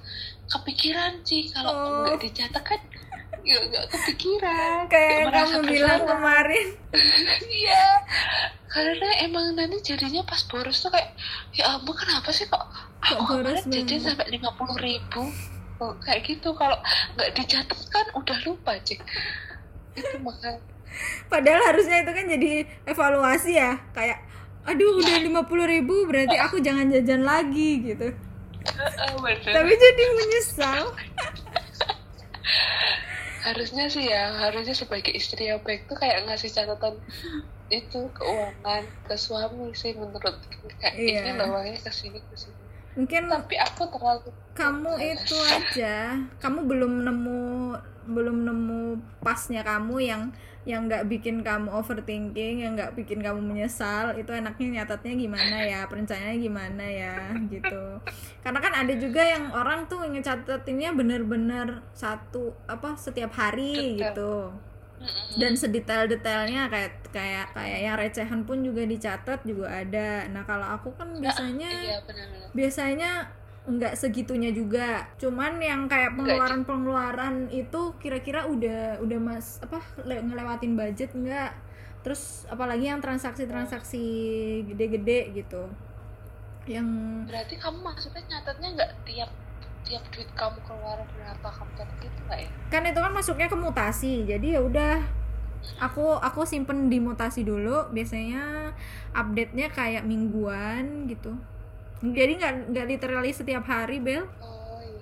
kepikiran 0.47 1.21
sih. 1.23 1.49
Kalau 1.49 1.71
Oh. 1.71 2.03
nggak 2.05 2.21
dicatat 2.21 2.61
kan 2.61 2.81
ya 3.41 3.57
nggak 3.57 3.85
kepikiran. 3.89 4.85
Kayak 4.85 5.33
kamu 5.33 5.59
bilang 5.65 6.01
kemarin. 6.05 6.67
Iya, 7.61 7.83
karena 8.71 9.09
emang 9.27 9.51
nanti 9.59 9.83
jadinya 9.83 10.23
pas 10.23 10.39
boros 10.47 10.79
tuh 10.79 10.87
kayak 10.95 11.11
ya 11.51 11.75
ampun 11.75 11.91
kenapa 11.91 12.31
sih 12.31 12.47
kok 12.47 12.63
aku 13.03 13.43
kemarin 13.43 13.67
jajan 13.67 13.99
sampai 13.99 14.31
lima 14.31 14.55
puluh 14.55 14.79
ribu? 14.79 15.27
Oh, 15.81 15.91
kayak 15.99 16.23
gitu 16.23 16.55
kalau 16.55 16.77
nggak 17.19 17.35
dicatat 17.35 17.79
kan 17.91 18.05
udah 18.15 18.37
lupa 18.47 18.79
cek 18.79 19.01
itu 19.97 20.15
makanya. 20.23 20.61
Padahal 21.27 21.61
harusnya 21.71 22.03
itu 22.03 22.11
kan 22.11 22.25
jadi 22.27 22.51
evaluasi 22.87 23.51
ya, 23.55 23.79
kayak 23.95 24.19
aduh 24.61 25.01
udah 25.01 25.17
50.000 25.25 25.73
ribu 25.73 26.05
berarti 26.05 26.37
aku 26.37 26.61
jangan 26.61 26.85
jajan 26.93 27.25
lagi 27.25 27.81
gitu. 27.81 28.13
Tapi 29.41 29.73
jadi 29.73 30.03
menyesal. 30.15 30.93
harusnya 33.41 33.89
sih 33.89 34.05
ya 34.05 34.31
harusnya 34.37 34.73
sebagai 34.73 35.11
istri 35.11 35.49
yang 35.49 35.59
baik 35.61 35.89
tuh 35.89 35.97
kayak 35.97 36.25
ngasih 36.25 36.49
catatan 36.49 36.95
itu 37.71 37.99
keuangan 38.13 38.83
ke 39.07 39.15
suami 39.15 39.73
sih 39.73 39.95
menurut 39.95 40.35
kayak 40.77 40.95
Iya. 40.95 41.19
ini 41.23 41.29
loh 41.35 41.47
uangnya 41.55 41.79
ke 41.79 41.89
sini 41.89 42.19
ke 42.19 42.35
sini. 42.35 42.57
Mungkin 42.91 43.31
tapi 43.31 43.55
aku 43.55 43.87
terlalu 43.87 44.29
kamu 44.51 44.91
itu 44.99 45.37
aja, 45.47 46.19
kamu 46.43 46.59
belum 46.67 46.93
nemu 47.07 47.41
belum 48.11 48.37
nemu 48.43 48.81
pasnya 49.23 49.63
kamu 49.63 49.95
yang 50.03 50.21
yang 50.61 50.85
nggak 50.85 51.09
bikin 51.09 51.41
kamu 51.41 51.73
overthinking, 51.73 52.61
yang 52.61 52.77
nggak 52.77 52.93
bikin 52.93 53.17
kamu 53.25 53.41
menyesal, 53.41 54.13
itu 54.13 54.29
enaknya 54.29 54.81
nyatatnya 54.81 55.13
gimana 55.17 55.57
ya, 55.65 55.89
perencanaannya 55.89 56.37
gimana 56.37 56.85
ya, 56.85 57.33
gitu. 57.49 57.97
Karena 58.45 58.59
kan 58.61 58.73
ada 58.85 58.93
juga 58.93 59.25
yang 59.25 59.49
orang 59.57 59.89
tuh 59.89 60.05
ngecatatinnya 60.05 60.93
bener-bener 60.93 61.81
satu 61.97 62.53
apa 62.69 62.93
setiap 62.93 63.33
hari 63.33 63.97
Detail. 63.97 64.13
gitu. 64.13 64.33
dan 65.41 65.57
sedetail-detailnya 65.57 66.69
kayak 66.69 67.09
kayak 67.09 67.57
kayak 67.57 67.79
yang 67.81 67.97
recehan 67.97 68.45
pun 68.45 68.61
juga 68.61 68.85
dicatat 68.85 69.41
juga 69.41 69.81
ada. 69.81 70.29
Nah 70.29 70.45
kalau 70.45 70.77
aku 70.77 70.93
kan 70.93 71.09
biasanya 71.17 71.73
iya 71.73 71.97
benar-benar 72.05 72.53
biasanya 72.53 73.11
nggak 73.61 73.93
segitunya 73.93 74.49
juga. 74.49 75.05
Cuman 75.21 75.61
yang 75.61 75.85
kayak 75.85 76.17
pengeluaran 76.17 76.65
pengeluaran 76.65 77.35
itu 77.53 77.93
kira-kira 78.01 78.49
udah 78.49 78.97
udah 79.05 79.19
mas 79.21 79.61
apa 79.61 79.77
le- 80.01 80.23
ngelewatin 80.25 80.73
budget 80.73 81.13
nggak? 81.13 81.53
Terus 82.01 82.49
apalagi 82.49 82.89
yang 82.89 82.97
transaksi-transaksi 82.97 84.01
gede-gede 84.65 85.37
gitu. 85.37 85.69
Yang 86.65 86.87
berarti 87.29 87.55
kamu 87.61 87.79
maksudnya 87.85 88.21
nyatetnya 88.25 88.69
nggak 88.73 88.91
tiap 89.05 89.31
tiap 89.81 90.03
duit 90.13 90.29
kamu 90.33 90.57
keluar 90.65 90.97
berapa 91.13 91.47
kamu 91.53 91.71
catat 91.77 91.97
itu 92.01 92.19
nggak 92.25 92.39
ya? 92.41 92.49
Kan 92.73 92.83
itu 92.89 92.99
kan 93.01 93.13
masuknya 93.13 93.47
ke 93.49 93.57
mutasi 93.57 94.25
jadi 94.25 94.47
ya 94.57 94.61
udah. 94.65 94.97
Aku 95.77 96.17
aku 96.17 96.41
simpen 96.49 96.89
di 96.89 96.97
mutasi 96.97 97.45
dulu 97.45 97.93
biasanya 97.93 98.73
update 99.13 99.53
nya 99.53 99.69
kayak 99.69 100.09
mingguan 100.09 101.05
gitu 101.05 101.37
jadi 102.01 102.31
nggak 102.41 102.53
nggak 102.73 102.85
literally 102.89 103.29
setiap 103.29 103.61
hari 103.69 104.01
bel? 104.01 104.25
Oh 104.41 104.81
iya 104.81 104.97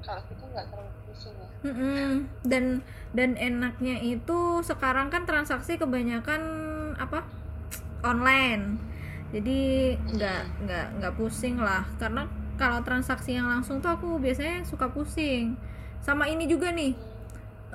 kalau 0.00 0.24
kita 0.24 0.44
nggak 0.48 0.66
terlalu 0.72 0.92
pusing 1.04 1.36
ya. 1.36 1.48
Mm-mm. 1.58 2.12
dan 2.46 2.64
dan 3.12 3.36
enaknya 3.36 4.00
itu 4.00 4.64
sekarang 4.64 5.12
kan 5.12 5.28
transaksi 5.28 5.76
kebanyakan 5.76 6.40
apa? 6.96 7.28
Online. 8.00 8.80
Jadi 9.28 9.92
nggak 10.16 10.42
nggak 10.64 10.86
nggak 11.04 11.14
pusing 11.20 11.60
lah. 11.60 11.84
Karena 12.00 12.24
kalau 12.56 12.80
transaksi 12.80 13.36
yang 13.36 13.44
langsung 13.44 13.84
tuh 13.84 13.92
aku 13.92 14.16
biasanya 14.16 14.64
suka 14.64 14.88
pusing. 14.88 15.52
Sama 16.00 16.32
ini 16.32 16.48
juga 16.48 16.72
nih. 16.72 16.96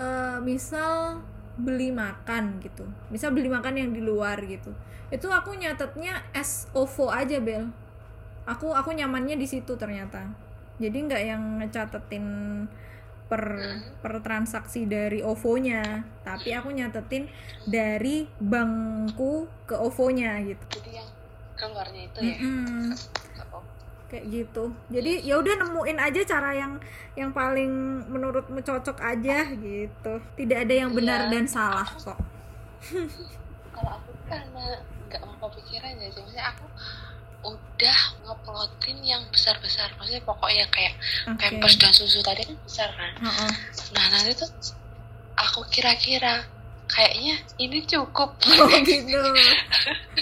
Eh, 0.01 0.38
misal 0.41 1.21
beli 1.62 1.93
makan 1.93 2.57
gitu. 2.65 2.89
Misal 3.13 3.38
beli 3.38 3.53
makan 3.53 3.77
yang 3.77 3.93
di 3.93 4.01
luar 4.01 4.41
gitu. 4.49 4.73
Itu 5.13 5.29
aku 5.29 5.53
nyatetnya 5.53 6.25
as 6.33 6.65
OVO 6.73 7.13
aja 7.13 7.38
bel 7.38 7.83
aku 8.43 8.71
aku 8.75 8.89
nyamannya 8.91 9.36
di 9.39 9.47
situ 9.47 9.75
ternyata. 9.75 10.27
Jadi 10.82 10.97
nggak 11.06 11.23
yang 11.23 11.43
ngecatetin 11.62 12.25
per 13.29 13.43
per 14.03 14.19
transaksi 14.19 14.86
dari 14.86 15.23
OVO-nya. 15.23 16.03
Tapi 16.25 16.53
aku 16.53 16.69
nyatetin 16.73 17.29
dari 17.65 18.27
bankku 18.38 19.47
ke 19.65 19.75
OVO-nya 19.77 20.43
gitu. 20.43 20.65
Jadi 20.82 20.91
yang 20.99 21.10
keluarnya 21.58 22.01
itu 22.10 22.19
ya. 22.19 22.38
Oh, 23.53 23.63
kayak 24.12 24.25
gitu. 24.29 24.73
Jadi 24.91 25.25
ya 25.25 25.39
udah 25.39 25.53
nemuin 25.65 25.99
aja 26.01 26.21
cara 26.25 26.51
yang 26.53 26.73
yang 27.17 27.32
paling 27.34 27.71
menurutmu 28.10 28.60
cocok 28.62 28.97
aja 29.01 29.49
gitu. 29.56 30.13
Tidak 30.38 30.58
ada 30.67 30.73
yang 30.73 30.91
benar 30.93 31.29
Iya. 31.29 31.32
dan 31.38 31.45
salah 31.47 31.88
kok. 31.88 32.17
Kalau 33.73 33.91
aku 33.97 34.12
karena 34.29 34.65
nggak 35.10 35.21
mau 35.25 35.49
kepikiran 35.49 35.93
ya 35.97 36.10
maksudnya 36.10 36.43
aku 36.53 36.65
udah 37.43 37.99
ngeplotin 38.23 38.97
yang 39.03 39.23
besar-besar. 39.29 39.91
Maksudnya 39.99 40.23
pokoknya 40.23 40.65
kayak 40.71 40.95
Oke. 41.27 41.39
pampers 41.39 41.75
dan 41.75 41.91
susu 41.91 42.23
tadi 42.23 42.47
kan 42.47 42.58
besar 42.63 42.89
kan? 42.95 43.12
Heeh. 43.19 43.51
nah 43.93 44.06
nanti 44.10 44.32
tuh 44.39 44.49
aku 45.36 45.67
kira-kira 45.67 46.47
kayaknya 46.88 47.36
ini 47.60 47.84
cukup. 47.84 48.36
Oh 48.63 48.69
gitu. 48.84 49.19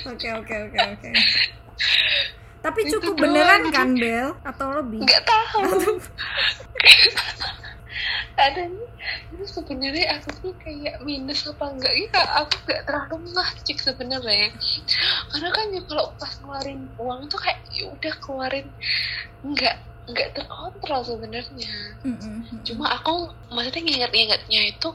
Oke 0.08 0.28
oke 0.34 0.56
oke 0.70 0.78
oke. 0.98 1.10
Tapi 2.62 2.80
cukup 2.94 3.14
beneran 3.18 3.74
kan 3.74 3.98
Bel? 3.98 4.38
Atau 4.46 4.70
lebih? 4.78 5.02
Nggak 5.02 5.24
tahu 5.26 5.66
kadang 8.38 8.74
itu 9.34 9.46
sebenarnya 9.46 10.18
aku 10.18 10.30
tuh 10.42 10.54
kayak 10.62 11.02
minus 11.02 11.46
apa 11.50 11.66
enggak 11.74 11.94
ya 11.94 12.22
aku 12.42 12.56
nggak 12.66 12.82
terlalu 12.86 13.16
ngacik 13.34 13.78
sebenarnya. 13.82 14.50
Karena 15.30 15.50
kan 15.50 15.66
ya 15.74 15.82
kalau 15.86 16.06
pas 16.18 16.34
ngeluarin 16.42 16.82
uang 16.98 17.22
tuh 17.28 17.40
kayak 17.42 17.60
ya 17.74 17.86
udah 17.90 18.14
keluarin. 18.22 18.68
Nggak 19.42 19.76
nggak 20.12 20.30
terkontrol 20.34 21.02
sebenarnya. 21.06 21.74
Mm-mm. 22.04 22.66
cuma 22.66 22.98
aku 22.98 23.32
maksudnya 23.54 23.82
nginget-ngingetnya 23.86 24.62
itu 24.74 24.90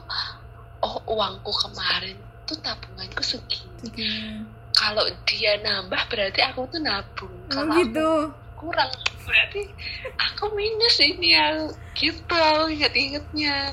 oh 0.83 0.95
uangku 1.09 1.51
kemarin 1.51 2.17
tuh 2.47 2.57
tabunganku 2.63 3.23
segini. 3.23 3.67
Segini. 3.83 4.45
kalau 4.77 5.05
dia 5.25 5.57
nambah 5.61 6.01
berarti 6.07 6.39
aku 6.45 6.69
tuh 6.69 6.81
nabung. 6.81 7.33
Oh 7.33 7.49
kalau 7.49 7.73
aku 7.73 7.81
gitu 7.81 8.09
kurang 8.57 8.91
berarti 9.23 9.69
aku 10.17 10.51
minus 10.57 10.97
ini 10.99 11.37
ya 11.37 11.47
gitu 11.93 12.43
inget-ingetnya 12.73 13.71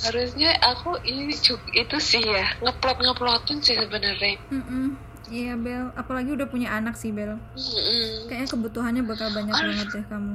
harusnya 0.00 0.50
aku 0.64 0.96
ini 1.04 1.36
itu 1.76 1.96
sih 2.00 2.22
ya 2.24 2.46
ngeplot 2.64 2.98
ngeplotin 2.98 3.60
sih 3.60 3.76
sebenarnya 3.76 4.36
Mm-mm. 4.50 4.96
Iya 5.30 5.54
Bel, 5.54 5.94
apalagi 5.94 6.34
udah 6.34 6.50
punya 6.50 6.74
anak 6.74 6.98
sih 6.98 7.14
Bel. 7.14 7.38
Mm-mm. 7.54 8.26
Kayaknya 8.26 8.50
kebutuhannya 8.50 9.02
bakal 9.06 9.30
banyak 9.30 9.54
Aduh. 9.54 9.62
banget 9.70 9.88
deh 9.94 10.04
kamu. 10.10 10.34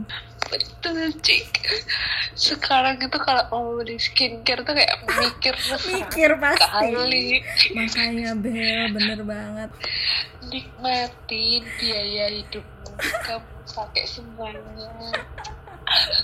Betul 0.59 0.97
cik 1.21 1.47
sekarang 2.35 2.99
itu 2.99 3.17
kalau 3.19 3.43
mau 3.51 3.79
beli 3.79 3.95
skincare 3.95 4.61
tuh 4.63 4.75
kayak 4.75 4.95
mikir 5.19 5.55
Mikir 5.87 6.31
pasti. 6.39 6.91
kali 6.91 7.39
Makanya 7.71 8.35
Bel, 8.35 8.91
bener 8.91 9.19
banget. 9.23 9.69
nikmatin 10.45 11.63
biaya 11.81 12.29
hidupmu 12.29 12.91
kamu 13.25 13.49
pakai 13.73 14.05
semuanya 14.05 15.15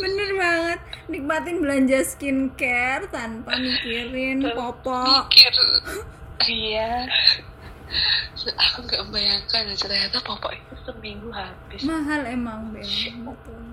Bener 0.02 0.30
banget. 0.36 0.80
Nikmatin 1.06 1.62
belanja 1.62 2.02
skincare 2.02 3.06
tanpa 3.10 3.56
mikirin 3.58 4.42
popok. 4.54 5.30
mikir 5.30 5.54
iya 6.50 7.06
aku 8.58 8.88
nggak 8.88 9.02
membayangkan 9.06 9.68
ya, 9.68 9.76
ternyata 9.78 10.18
popok 10.24 10.56
itu 10.56 10.74
seminggu 10.88 11.30
habis 11.30 11.84
Mahal 11.84 12.26
emang 12.26 12.72
Bel. 12.74 12.82
Betul. 12.84 13.71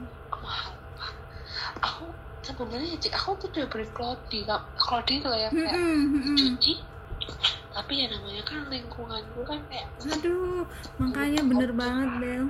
Aku 1.79 2.05
sebenarnya 2.43 2.97
cik 2.99 3.13
aku 3.15 3.31
tuh 3.39 3.49
udah 3.53 3.67
beli 3.69 3.87
klodi 3.93 4.41
klodi 4.77 5.15
kalau 5.21 5.37
yang 5.37 5.53
kayak 5.53 5.75
cuci 6.35 6.75
tapi 7.69 7.93
ya 7.95 8.07
namanya 8.11 8.43
kan 8.43 8.67
lingkungan 8.67 9.23
gue 9.23 9.45
kan 9.47 9.61
kayak 9.71 9.87
Aduh, 10.19 10.67
makanya 10.99 11.41
bener 11.47 11.71
banget 11.77 12.11
Bel. 12.19 12.45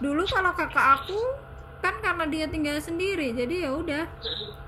Dulu 0.00 0.22
kalau 0.24 0.56
kakak 0.56 1.04
aku 1.04 1.20
kan 1.84 2.00
karena 2.00 2.24
dia 2.32 2.48
tinggal 2.48 2.80
sendiri, 2.80 3.36
jadi 3.36 3.68
ya 3.68 3.70
udah 3.76 4.04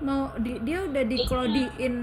mau 0.05 0.29
di, 0.37 0.61
dia 0.61 0.85
udah 0.85 1.01
diklodiin 1.01 1.95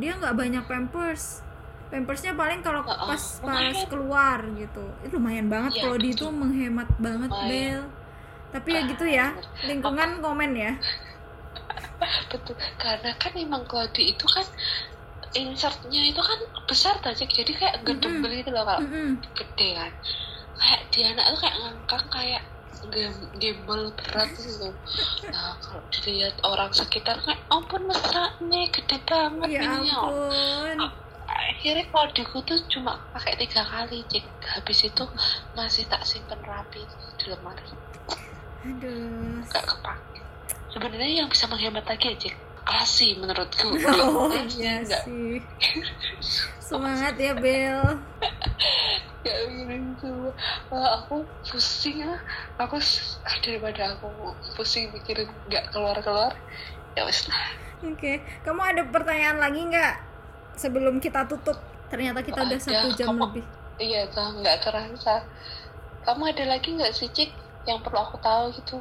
dia 0.00 0.12
nggak 0.16 0.32
banyak 0.32 0.64
pampers. 0.64 1.44
Pampersnya 1.90 2.32
paling 2.38 2.62
kalau 2.62 2.86
Oh, 2.86 2.94
oh, 2.96 3.06
pas 3.12 3.22
pas 3.44 3.76
keluar 3.90 4.38
gitu. 4.54 4.84
Itu 5.04 5.18
lumayan 5.18 5.50
banget 5.50 5.74
Iya, 5.74 5.82
Klodi 5.84 6.08
itu 6.14 6.26
menghemat 6.30 6.88
banget 6.96 7.28
Lumayan. 7.28 7.50
Bel. 7.50 7.80
Tapi 8.50 8.70
ya 8.74 8.80
gitu 8.90 9.04
ya, 9.06 9.26
lingkungan 9.66 10.10
komen 10.24 10.50
ya. 10.58 10.72
betul 12.32 12.56
karena 12.80 13.10
kan 13.20 13.32
emang 13.36 13.62
klodi 13.68 14.16
itu 14.16 14.24
kan 14.24 14.46
insertnya 15.36 16.00
itu 16.10 16.18
kan 16.18 16.38
besar 16.66 16.96
tadi 17.04 17.26
jadi 17.28 17.52
kayak 17.54 17.76
gedebel 17.86 18.24
Mm-mm. 18.24 18.38
gitu 18.40 18.50
loh 18.50 18.64
kalau 18.66 18.82
Mm-mm. 18.82 19.10
gede 19.36 19.68
kan 19.78 19.92
kayak 20.60 20.80
dia 20.92 21.04
anak 21.14 21.26
tuh 21.32 21.38
kayak 21.44 21.56
ngangkang 21.60 22.06
kayak 22.10 22.42
gem- 22.90 23.30
gembel 23.36 23.82
berat 23.98 24.30
gitu 24.34 24.68
nah 25.30 25.54
kalau 25.60 25.82
dilihat 25.92 26.36
orang 26.46 26.70
sekitar 26.72 27.16
kayak 27.22 27.40
ampun 27.52 27.82
mesra 27.86 28.24
nih 28.42 28.66
gede 28.74 28.98
banget 29.06 29.48
Ya 29.54 29.60
ininya 29.66 29.96
ampun. 30.00 30.78
akhirnya 31.30 31.84
klodiku 31.94 32.42
tuh 32.42 32.58
cuma 32.72 32.98
pakai 33.14 33.38
tiga 33.38 33.62
kali 33.62 34.02
cik 34.10 34.24
habis 34.50 34.80
itu 34.82 35.04
masih 35.54 35.84
tak 35.86 36.02
simpen 36.02 36.40
rapi 36.42 36.82
di 36.90 37.24
lemari 37.30 37.70
Aduh. 38.62 39.40
gak 39.46 39.64
kepake 39.66 40.20
sebenarnya 40.68 41.12
yang 41.16 41.28
bisa 41.28 41.44
menghemat 41.46 41.82
lagi 41.82 42.06
ya 42.06 42.16
cik 42.18 42.34
asi 42.62 43.16
menurutku 43.16 43.72
Oh 43.90 44.30
iya 44.30 44.80
nggak 44.80 45.02
sih. 45.02 45.40
Semangat 46.60 47.16
ya 47.16 47.32
Bel. 47.34 47.98
ya 49.20 49.36
gitu 49.48 50.30
Wah, 50.68 50.98
aku 50.98 51.20
pusing 51.42 52.00
ah 52.02 52.20
aku 52.56 52.78
ah, 53.20 53.36
daripada 53.40 53.92
aku 53.92 54.08
pusing 54.54 54.88
mikirin 54.90 55.28
nggak 55.46 55.68
keluar 55.70 55.96
keluar 55.98 56.32
ya 56.94 57.02
wes 57.02 57.26
lah 57.26 57.42
Oke, 57.82 58.12
kamu 58.42 58.60
ada 58.62 58.82
pertanyaan 58.84 59.38
lagi 59.38 59.60
nggak 59.62 59.94
sebelum 60.54 61.00
kita 61.00 61.24
tutup? 61.24 61.56
Ternyata 61.88 62.20
kita 62.20 62.44
udah 62.44 62.54
Ada, 62.54 62.60
satu 62.62 62.88
jam 62.92 63.08
kamu- 63.10 63.24
lebih. 63.26 63.44
iya 63.78 64.04
tuh 64.06 64.36
nggak 64.36 64.56
kerasa 64.60 65.24
kamu 66.02 66.22
ada 66.28 66.44
lagi 66.46 66.68
nggak 66.70 66.92
sih 66.92 67.08
cik 67.08 67.32
yang 67.68 67.80
perlu 67.84 68.00
aku 68.00 68.16
tahu 68.20 68.44
gitu 68.56 68.78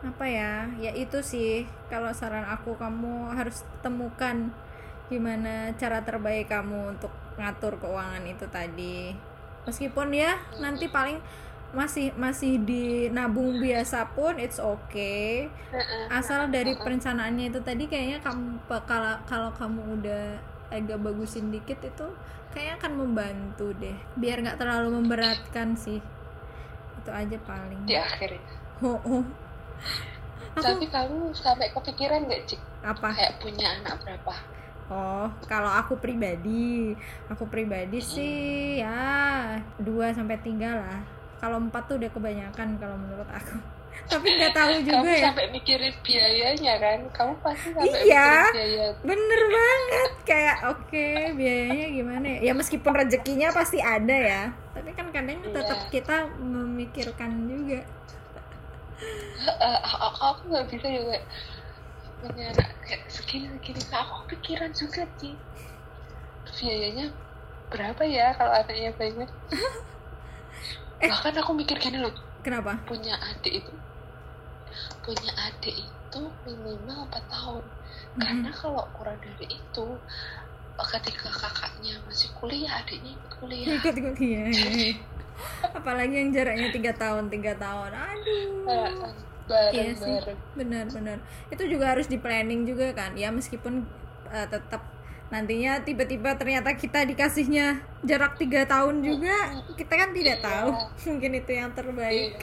Apa 0.00 0.24
ya? 0.24 0.64
Ya 0.80 0.96
itu 0.96 1.20
sih. 1.20 1.68
Kalau 1.92 2.08
saran 2.16 2.48
aku, 2.48 2.72
kamu 2.80 3.36
harus 3.36 3.68
temukan 3.84 4.48
gimana 5.12 5.76
cara 5.76 6.00
terbaik 6.00 6.48
kamu 6.48 6.96
untuk 6.96 7.12
ngatur 7.36 7.76
keuangan 7.76 8.24
itu 8.24 8.48
tadi. 8.48 9.12
Meskipun 9.68 10.08
ya 10.16 10.40
nanti 10.56 10.88
paling 10.88 11.20
masih 11.70 12.10
masih 12.18 12.58
di 12.66 13.12
nabung 13.14 13.62
biasa 13.62 14.10
pun 14.16 14.40
it's 14.42 14.58
okay. 14.58 15.46
asal 16.10 16.50
dari 16.50 16.74
perencanaannya 16.74 17.54
itu 17.54 17.60
tadi 17.62 17.86
kayaknya 17.86 18.18
kamu 18.26 18.58
kalau 18.90 19.14
kalau 19.22 19.50
kamu 19.54 20.02
udah 20.02 20.24
agak 20.74 20.98
bagusin 20.98 21.54
dikit 21.54 21.78
itu 21.82 22.06
kayaknya 22.50 22.74
akan 22.82 22.92
membantu 22.98 23.70
deh 23.78 23.94
biar 24.18 24.42
nggak 24.42 24.58
terlalu 24.58 24.98
memberatkan 24.98 25.78
sih 25.78 26.02
itu 27.00 27.10
aja 27.10 27.36
paling. 27.48 27.80
Di 27.88 27.96
akhirnya 27.96 28.60
oh, 28.84 29.00
oh. 29.04 29.24
aku 30.56 30.64
tapi 30.64 30.86
kamu 30.88 31.32
sampai 31.32 31.72
kepikiran 31.72 32.28
nggak 32.28 32.42
cik? 32.48 32.60
Apa? 32.84 33.08
Kayak 33.16 33.34
punya 33.40 33.66
anak 33.80 33.96
berapa? 34.04 34.34
Oh 34.90 35.28
kalau 35.46 35.70
aku 35.70 35.96
pribadi 35.96 36.92
aku 37.30 37.46
pribadi 37.46 38.02
sih 38.02 38.82
ya 38.82 39.56
dua 39.80 40.12
sampai 40.12 40.36
tiga 40.42 40.76
lah. 40.76 41.00
Kalau 41.40 41.56
empat 41.56 41.88
tuh 41.88 41.96
udah 41.96 42.10
kebanyakan 42.12 42.76
kalau 42.76 42.96
menurut 43.00 43.28
aku 43.32 43.79
tapi 44.08 44.26
nggak 44.32 44.54
tahu 44.54 44.70
juga 44.82 45.02
kamu 45.02 45.10
ya. 45.12 45.22
sampai 45.28 45.46
mikirin 45.50 45.94
biayanya 46.00 46.74
kan? 46.78 46.98
Kamu 47.12 47.32
pasti 47.44 47.68
sampai 47.74 48.00
Iya. 48.06 48.28
mikirin 48.30 48.54
biaya. 48.54 48.86
Bener 49.04 49.40
banget. 49.50 50.10
Kayak 50.24 50.56
oke 50.70 51.06
biayanya 51.36 51.86
gimana 51.90 52.26
ya? 52.26 52.38
Ya 52.40 52.52
meskipun 52.54 52.92
rezekinya 52.94 53.48
pasti 53.50 53.78
ada 53.78 54.16
ya, 54.16 54.42
tapi 54.72 54.90
kan 54.94 55.10
kadang 55.10 55.38
Iya. 55.42 55.52
tetap 55.52 55.80
kita 55.90 56.16
memikirkan 56.38 57.30
juga. 57.46 57.80
Eh, 59.40 59.78
aku, 60.20 60.52
nggak 60.52 60.66
bisa 60.68 60.86
ya 60.86 61.00
kayak 61.00 61.24
punya 62.20 62.44
anak 62.52 62.68
kayak 62.84 63.02
segini 63.08 63.48
segini. 63.56 63.80
Nah, 63.88 64.04
aku 64.04 64.28
pikiran 64.28 64.70
juga 64.76 65.08
sih. 65.16 65.32
Biayanya 66.60 67.08
berapa 67.72 68.02
ya 68.04 68.36
kalau 68.36 68.52
anaknya 68.52 68.92
banyak? 68.98 69.30
Bahkan 71.00 71.34
aku 71.40 71.52
mikir 71.56 71.80
gini 71.80 71.96
loh. 71.96 72.12
Kenapa? 72.44 72.76
Punya 72.84 73.16
adik 73.16 73.64
itu 73.64 73.72
punya 75.10 75.32
adik 75.34 75.74
itu 75.74 76.22
minimal 76.46 77.10
4 77.10 77.18
tahun. 77.26 77.64
Karena 78.14 78.50
kalau 78.54 78.86
kurang 78.94 79.18
dari 79.18 79.46
itu 79.50 79.86
ketika 80.80 81.28
kakaknya 81.28 81.98
masih 82.06 82.30
kuliah 82.38 82.78
adiknya 82.78 83.12
ikut 83.18 83.32
kuliah. 83.42 83.66
Ikut 83.82 83.94
ikut 83.98 84.16
iya, 84.22 84.48
iya, 84.48 84.68
iya. 84.70 84.92
apalagi 85.76 86.14
yang 86.14 86.30
jaraknya 86.32 86.68
tiga 86.72 86.92
tahun 86.94 87.28
tiga 87.28 87.52
tahun. 87.58 87.90
Aduh. 87.90 89.10
Bareng 89.50 89.74
iya 89.74 89.92
sih 89.98 90.14
bareng 90.14 90.40
benar 90.56 90.84
benar. 90.88 91.18
Itu 91.50 91.66
juga 91.66 91.92
harus 91.92 92.06
di 92.06 92.16
planning 92.16 92.64
juga 92.64 92.94
kan. 92.94 93.12
Ya 93.18 93.28
meskipun 93.34 93.84
uh, 94.30 94.46
tetap 94.46 94.86
nantinya 95.28 95.82
tiba-tiba 95.84 96.34
ternyata 96.38 96.74
kita 96.74 97.06
dikasihnya 97.06 97.82
jarak 98.02 98.34
tiga 98.40 98.66
tahun 98.66 99.04
juga 99.04 99.62
kita 99.74 99.94
kan 99.94 100.10
tidak 100.16 100.38
Iya. 100.40 100.46
tahu. 100.48 100.68
Mungkin 101.12 101.30
itu 101.34 101.50
yang 101.50 101.70
terbaik 101.76 102.40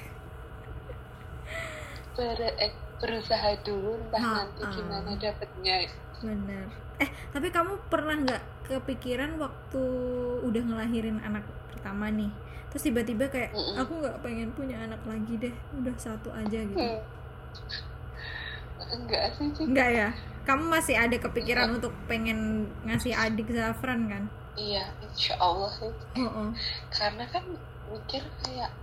Ber- 2.17 2.57
eh, 2.57 2.73
berusaha 2.97 3.49
dulu 3.61 3.93
entah 4.09 4.21
Ha, 4.21 4.33
nanti 4.41 4.63
gimana 4.73 5.11
dapetnya. 5.21 5.85
Benar 6.17 6.67
eh 6.97 7.09
tapi 7.29 7.53
kamu 7.53 7.77
pernah 7.93 8.17
nggak 8.17 8.43
kepikiran 8.65 9.37
waktu 9.37 9.83
udah 10.41 10.61
ngelahirin 10.65 11.21
anak 11.21 11.45
pertama 11.69 12.09
nih? 12.09 12.33
Terus 12.73 12.83
tiba-tiba 12.89 13.29
kayak 13.29 13.53
Mm-mm. 13.53 13.77
aku 13.77 14.01
nggak 14.01 14.17
pengen 14.25 14.49
punya 14.57 14.81
anak 14.81 14.99
lagi 15.05 15.37
deh 15.37 15.53
udah 15.77 15.93
satu 15.95 16.33
aja 16.33 16.57
gitu. 16.57 16.73
Hmm. 16.77 16.99
enggak 18.87 19.35
sih 19.37 19.47
Cik. 19.53 19.65
Enggak 19.69 19.89
ya? 19.93 20.09
Kamu 20.47 20.63
masih 20.71 20.95
ada 20.95 21.17
kepikiran 21.19 21.75
untuk 21.75 21.91
pengen 22.07 22.71
ngasih 22.87 23.13
adik 23.13 23.51
Zafran 23.51 24.07
kan? 24.09 24.23
Iya 24.57 24.89
insya 25.05 25.37
Allah 25.37 25.69
sih. 25.69 25.91
Oh, 26.17 26.25
oh. 26.25 26.49
karena 26.89 27.29
kan 27.29 27.45
mikir 27.93 28.25
kayak 28.41 28.73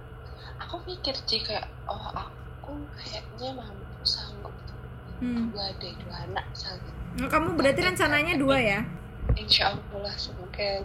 aku 0.63 0.79
mikir 0.87 1.19
sih 1.27 1.43
kayak 1.43 1.67
oh 1.91 1.99
aku 2.15 2.44
kayaknya 2.99 3.51
mampu 3.57 4.03
sanggup 4.05 4.55
Hmm. 5.23 5.55
dua 5.55 5.71
ada 5.71 5.89
dua 6.05 6.17
anak 6.27 6.45
misalnya. 6.51 6.93
Nah, 7.23 7.29
kamu 7.31 7.55
berarti 7.55 7.81
rencananya 7.87 8.35
dua 8.35 8.57
ya? 8.59 8.81
Insya 9.39 9.73
Allah 9.73 10.11
lah 10.11 10.15
semoga 10.19 10.83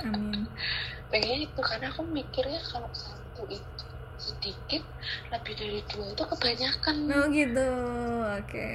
amin. 0.00 0.48
Pengen 1.12 1.38
itu 1.44 1.60
karena 1.60 1.92
aku 1.92 2.02
mikirnya 2.08 2.58
kalau 2.64 2.88
satu 2.96 3.44
itu 3.52 3.84
sedikit 4.16 4.82
lebih 5.28 5.54
dari 5.54 5.80
dua 5.92 6.06
itu 6.16 6.24
kebanyakan. 6.24 6.96
Oh 7.12 7.24
gitu. 7.28 7.68
Oke. 8.40 8.70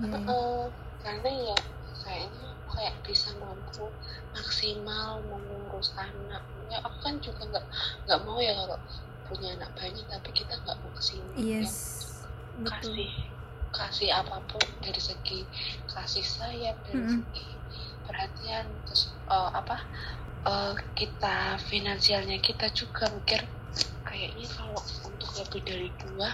Hmm. 0.00 0.12
Eh, 0.26 0.64
karena 1.04 1.30
ya 1.52 1.58
kayaknya 2.00 2.40
aku 2.56 2.66
kayak 2.72 2.94
bisa 3.04 3.28
mampu 3.36 3.84
maksimal 4.32 5.20
mengurus 5.28 5.92
anak. 6.00 6.40
Ya 6.72 6.80
aku 6.80 6.98
kan 7.04 7.20
juga 7.20 7.44
nggak 7.46 7.64
nggak 8.08 8.20
mau 8.24 8.40
ya 8.40 8.56
kalau 8.56 8.80
punya 9.28 9.54
anak 9.58 9.70
banyak 9.76 10.06
tapi 10.08 10.30
kita 10.32 10.54
nggak 10.64 10.78
maksimal 10.82 11.34
ya 11.36 11.60
yes 11.62 11.74
betul. 12.62 12.94
kasih 12.94 13.10
kasih 13.76 14.10
apa 14.14 14.36
pun 14.48 14.64
dari 14.80 15.00
segi 15.02 15.40
kasih 15.90 16.24
sayang 16.24 16.78
dari 16.88 17.00
Mm-mm. 17.02 17.14
segi 17.20 17.46
perhatian 18.08 18.66
terus 18.88 19.12
eh, 19.28 19.50
apa 19.52 19.76
eh, 20.46 20.74
kita 20.96 21.60
finansialnya 21.68 22.38
kita 22.40 22.70
juga 22.72 23.10
mikir 23.12 23.44
kayaknya 24.06 24.46
kalau 24.56 24.80
untuk 25.04 25.30
lebih 25.36 25.60
dari 25.66 25.88
dua 26.00 26.32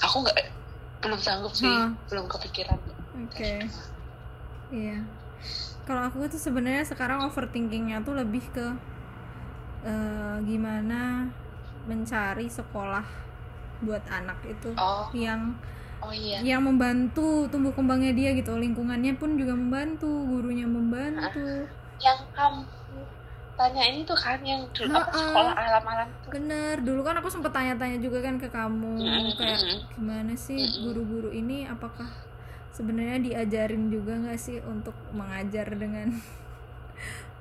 aku 0.00 0.24
nggak 0.24 0.38
belum 1.04 1.20
sanggup 1.20 1.52
sih 1.52 1.68
Hah. 1.68 1.92
belum 2.08 2.24
kepikiran. 2.32 2.80
Oke. 3.28 3.68
Iya. 4.72 5.04
Kalau 5.84 6.08
aku 6.08 6.24
tuh 6.32 6.40
sebenarnya 6.40 6.88
sekarang 6.88 7.28
overthinkingnya 7.28 8.00
tuh 8.00 8.16
lebih 8.16 8.40
ke 8.56 8.72
eh, 9.84 10.36
gimana 10.48 11.28
mencari 11.84 12.48
sekolah 12.48 13.04
buat 13.84 14.04
anak 14.08 14.38
itu 14.48 14.72
oh. 14.78 15.08
yang 15.12 15.52
oh 16.00 16.12
iya. 16.12 16.40
yang 16.40 16.64
membantu 16.64 17.48
tumbuh 17.48 17.72
kembangnya 17.72 18.12
dia 18.12 18.30
gitu. 18.36 18.56
Lingkungannya 18.56 19.16
pun 19.16 19.36
juga 19.40 19.56
membantu 19.56 20.08
gurunya 20.28 20.68
membantu. 20.68 21.68
Yang 22.00 22.20
kamu 22.36 22.62
tanya 23.54 23.82
ini 23.86 24.02
tuh 24.02 24.18
kan 24.18 24.42
yang 24.42 24.66
dulu 24.74 24.90
apa 24.98 25.10
Ha-ha. 25.14 25.20
sekolah 25.30 25.52
alam-alam 25.54 26.08
tuh? 26.26 26.30
Bener. 26.34 26.76
Dulu 26.82 27.00
kan 27.06 27.14
aku 27.22 27.28
sempet 27.30 27.52
tanya-tanya 27.54 27.98
juga 28.02 28.18
kan 28.20 28.34
ke 28.36 28.48
kamu 28.50 28.98
Mm-mm, 28.98 29.30
kayak 29.38 29.60
gimana 29.94 30.34
sih 30.34 30.58
guru-guru 30.82 31.30
ini? 31.30 31.64
Apakah 31.70 32.10
sebenarnya 32.74 33.22
diajarin 33.22 33.88
juga 33.88 34.18
nggak 34.18 34.40
sih 34.40 34.58
untuk 34.66 34.94
mengajar 35.14 35.70
dengan 35.78 36.10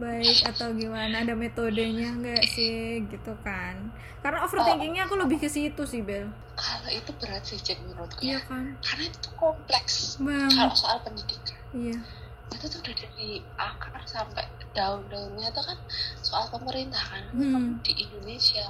baik 0.02 0.39
atau 0.50 0.74
gimana? 0.74 1.22
Ada 1.22 1.36
metodenya 1.38 2.13
nggak 2.18 2.44
sih? 2.50 3.06
Gitu 3.08 3.34
kan. 3.46 3.94
Karena 4.24 4.48
overthinkingnya 4.48 5.06
aku 5.06 5.16
lebih 5.20 5.38
ke 5.44 5.50
situ 5.52 5.84
sih 5.84 6.02
Bel. 6.02 6.32
Kalau 6.54 6.89
itu 6.89 7.12
berat 7.18 7.44
sih 7.44 7.60
Cek 7.60 7.82
menurutku 7.84 8.22
iya 8.24 8.39
ya 8.39 8.48
kan? 8.48 8.78
Karena 8.80 9.04
itu 9.10 9.30
kompleks. 9.36 10.18
Banget. 10.22 10.58
Kalau 10.58 10.76
soal 10.78 10.98
pendidikan. 11.04 11.60
Iya. 11.74 11.98
Itu 12.54 12.66
tuh 12.70 12.80
udah 12.86 12.96
dari 12.96 13.42
akar 13.58 13.94
sampai 14.06 14.46
daun-daunnya. 14.72 15.50
Itu 15.52 15.62
kan 15.62 15.78
soal 16.22 16.46
pemerintah 16.50 17.02
kan? 17.02 17.24
Hmm. 17.36 17.82
di 17.84 17.94
Indonesia. 18.08 18.70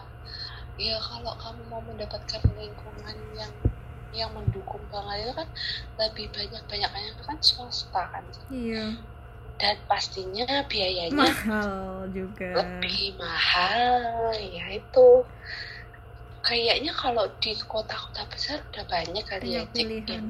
Ya 0.74 0.98
kalau 0.98 1.38
kamu 1.38 1.62
mau 1.70 1.82
mendapatkan 1.86 2.42
lingkungan 2.58 3.18
yang 3.38 3.54
yang 4.14 4.30
mendukung 4.30 4.82
banget 4.94 5.26
itu 5.26 5.34
kan 5.34 5.50
lebih 5.98 6.26
banyak 6.30 6.64
banyaknya 6.70 7.12
kan 7.26 7.38
swasta 7.42 8.02
kan 8.14 8.22
iya 8.54 8.94
dan 9.62 9.76
pastinya 9.86 10.66
biayanya 10.66 11.14
mahal 11.14 12.10
juga. 12.10 12.50
lebih 12.58 13.16
mahal 13.16 14.34
ya 14.38 14.66
itu. 14.74 15.10
Kayaknya 16.44 16.92
kalau 16.92 17.24
di 17.40 17.56
kota-kota 17.56 18.28
besar 18.28 18.60
udah 18.74 18.84
banyak 18.84 19.24
kali 19.24 19.56
ya 19.56 19.64
banyak 19.64 20.04
Cik, 20.04 20.12
yang, 20.12 20.28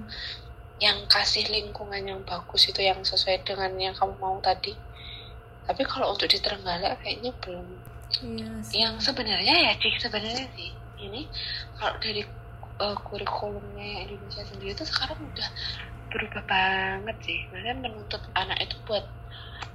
yang 0.77 0.97
kasih 1.09 1.49
lingkungan 1.49 2.05
yang 2.05 2.21
bagus 2.21 2.69
itu 2.69 2.85
yang 2.85 3.01
sesuai 3.01 3.41
dengan 3.41 3.73
yang 3.81 3.97
kamu 3.97 4.13
mau 4.21 4.37
tadi. 4.37 4.77
Tapi 5.65 5.81
kalau 5.89 6.13
untuk 6.13 6.29
di 6.29 6.37
Trenggalek 6.37 7.01
kayaknya 7.01 7.33
belum. 7.41 7.65
Iya 8.13 8.61
sih. 8.61 8.77
yang 8.77 9.01
sebenarnya 9.01 9.57
ya 9.57 9.73
Cik 9.81 9.97
sebenarnya 9.97 10.45
sih 10.53 10.69
ini 11.01 11.25
kalau 11.81 11.97
dari 11.97 12.21
uh, 12.77 12.97
kurikulumnya 13.01 14.05
Indonesia 14.05 14.45
sendiri 14.45 14.77
itu 14.77 14.85
sekarang 14.85 15.17
udah 15.17 15.49
berubah 16.13 16.43
banget 16.45 17.17
sih. 17.25 17.39
Maksudnya 17.49 17.75
menuntut 17.81 18.21
anak 18.37 18.61
itu 18.61 18.77
buat 18.85 19.03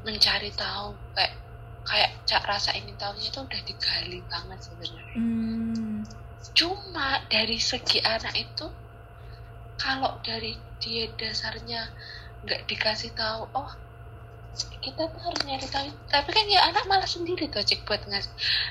mencari 0.07 0.55
tahu 0.55 0.95
kayak 1.19 1.35
kayak 1.83 2.11
cak 2.29 2.45
rasa 2.47 2.71
ingin 2.79 2.95
tahunya 2.95 3.29
itu 3.33 3.41
udah 3.43 3.61
digali 3.67 4.21
banget 4.31 4.59
sebenarnya. 4.63 5.17
Hmm, 5.19 6.05
cuma 6.55 7.27
dari 7.27 7.59
segi 7.59 7.99
anak 8.05 8.35
itu 8.39 8.67
kalau 9.81 10.21
dari 10.23 10.55
dia 10.79 11.11
dasarnya 11.19 11.91
nggak 12.47 12.71
dikasih 12.71 13.11
tahu 13.19 13.51
oh 13.51 13.71
kita 14.57 15.05
tuh 15.11 15.21
harus 15.21 15.41
nyari 15.45 15.69
tahu. 15.69 15.89
Tapi 16.09 16.29
kan 16.33 16.45
ya 16.49 16.61
anak 16.71 16.85
malah 16.89 17.07
sendiri 17.07 17.47
tuh 17.51 17.63
cek 17.63 17.85
buat 17.85 18.03
ngas 18.09 18.31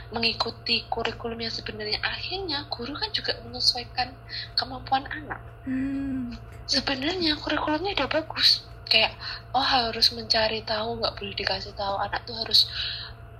mengikuti 0.09 0.83
kurikulum 0.89 1.37
yang 1.37 1.53
sebenarnya. 1.53 1.99
Akhirnya 2.01 2.65
guru 2.67 2.95
kan 2.97 3.09
juga 3.13 3.37
menyesuaikan 3.45 4.11
kemampuan 4.57 5.05
anak. 5.07 5.39
Hmm, 5.67 6.35
sebenarnya 6.65 7.37
kurikulumnya 7.39 7.93
udah 7.93 8.09
bagus. 8.09 8.65
Kayak 8.87 9.13
oh 9.51 9.63
harus 9.63 10.15
mencari 10.15 10.63
tahu 10.63 10.99
nggak 10.99 11.15
boleh 11.19 11.35
dikasih 11.35 11.75
tahu. 11.75 11.95
Anak 11.99 12.23
tuh 12.25 12.35
harus 12.39 12.65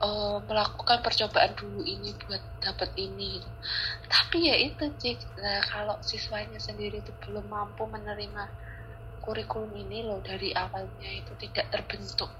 eh, 0.03 0.37
melakukan 0.45 1.01
percobaan 1.01 1.51
dulu 1.57 1.81
ini 1.81 2.13
buat 2.27 2.43
dapat 2.61 2.93
ini 2.99 3.39
gitu. 3.39 3.49
tapi 4.11 4.49
ya 4.49 4.55
itu 4.59 4.91
cik 4.99 5.17
nah, 5.39 5.63
kalau 5.63 5.95
siswanya 6.03 6.59
sendiri 6.59 6.99
itu 6.99 7.11
belum 7.23 7.47
mampu 7.47 7.87
menerima 7.87 8.66
kurikulum 9.27 9.75
ini 9.77 10.01
loh 10.01 10.23
dari 10.23 10.55
awalnya 10.55 11.11
itu 11.11 11.35
tidak 11.37 11.67
terbentuk 11.67 12.31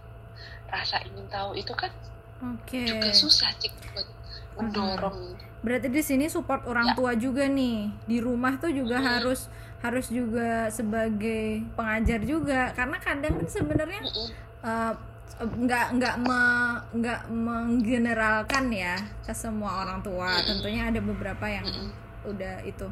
rasa 0.66 1.04
ingin 1.04 1.28
tahu 1.28 1.52
itu 1.54 1.74
kan 1.74 1.92
oke 2.40 2.80
juga 2.82 3.12
susah 3.12 3.52
cik 3.54 3.76
buat 3.92 4.08
mendorong 4.56 5.36
Berarti 5.58 5.90
di 5.90 6.00
sini 6.00 6.26
support 6.28 6.64
orang 6.64 6.88
Ya. 6.88 6.96
tua 6.96 7.12
juga 7.18 7.44
nih. 7.44 7.90
Di 8.06 8.22
rumah 8.22 8.56
tuh 8.56 8.70
juga 8.70 9.02
Mm. 9.02 9.08
harus 9.10 9.50
harus 9.78 10.06
juga 10.08 10.70
sebagai 10.70 11.66
pengajar 11.74 12.22
juga 12.22 12.72
karena 12.72 12.98
kadang 12.98 13.36
kan 13.36 13.50
sebenarnya 13.50 14.00
Mm-mm. 14.00 14.30
eh, 14.62 14.94
nggak 15.40 15.88
nggak 15.98 16.16
me- 16.20 16.82
nggak 16.94 17.22
menggeneralkan 17.28 18.70
ya 18.70 18.96
ke 19.20 19.34
semua 19.34 19.82
orang 19.82 20.00
tua. 20.00 20.30
Mm-mm. 20.30 20.46
Tentunya 20.48 20.82
ada 20.88 21.00
beberapa 21.00 21.46
yang 21.46 21.66
Mm-mm. 21.66 21.90
udah 22.28 22.62
itu. 22.64 22.88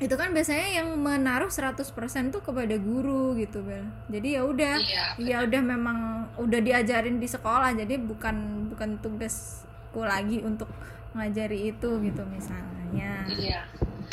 Itu 0.00 0.16
kan 0.16 0.32
biasanya 0.32 0.80
yang 0.80 0.88
menaruh 0.96 1.52
100% 1.52 1.84
tuh 2.32 2.40
kepada 2.40 2.74
guru 2.80 3.36
gitu, 3.36 3.60
Bel. 3.60 3.84
Jadi 4.08 4.28
ya 4.34 4.42
udah 4.48 4.74
iya 4.80 5.04
ya 5.20 5.36
udah 5.44 5.60
memang 5.60 5.98
udah 6.40 6.60
diajarin 6.64 7.20
di 7.20 7.28
sekolah 7.28 7.76
jadi 7.76 8.00
bukan 8.00 8.68
bukan 8.72 8.96
tugasku 9.04 10.00
lagi 10.00 10.40
untuk 10.40 10.72
ngajari 11.12 11.74
itu 11.74 11.90
gitu 12.00 12.22
misalnya 12.24 13.26
iya 13.34 13.66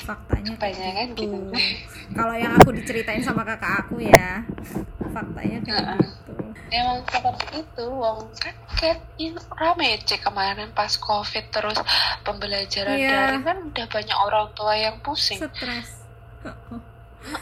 faktanya 0.08 0.54
kayak 0.56 1.12
gitu. 1.14 1.36
gitu. 1.36 1.52
Kalau 2.16 2.36
yang 2.36 2.56
aku 2.56 2.72
diceritain 2.72 3.20
sama 3.20 3.44
kakak 3.44 3.84
aku 3.86 4.00
ya, 4.00 4.48
faktanya 5.12 5.60
kayak 5.68 6.00
gitu. 6.00 6.27
Emang 6.68 6.99
seperti 7.07 7.63
itu, 7.63 7.86
wong 7.88 8.28
kan 8.36 8.55
kayak 8.76 8.99
ini 9.18 9.39
rame 9.51 9.97
cek 9.99 10.22
kemarin 10.22 10.70
pas 10.72 10.91
covid 10.93 11.47
terus 11.49 11.80
pembelajaran 12.22 12.93
Iya. 12.93 13.09
daring 13.09 13.43
kan 13.43 13.57
udah 13.65 13.86
banyak 13.88 14.18
orang 14.20 14.47
tua 14.51 14.74
yang 14.74 14.95
pusing. 14.99 15.39
Stres. 15.39 16.03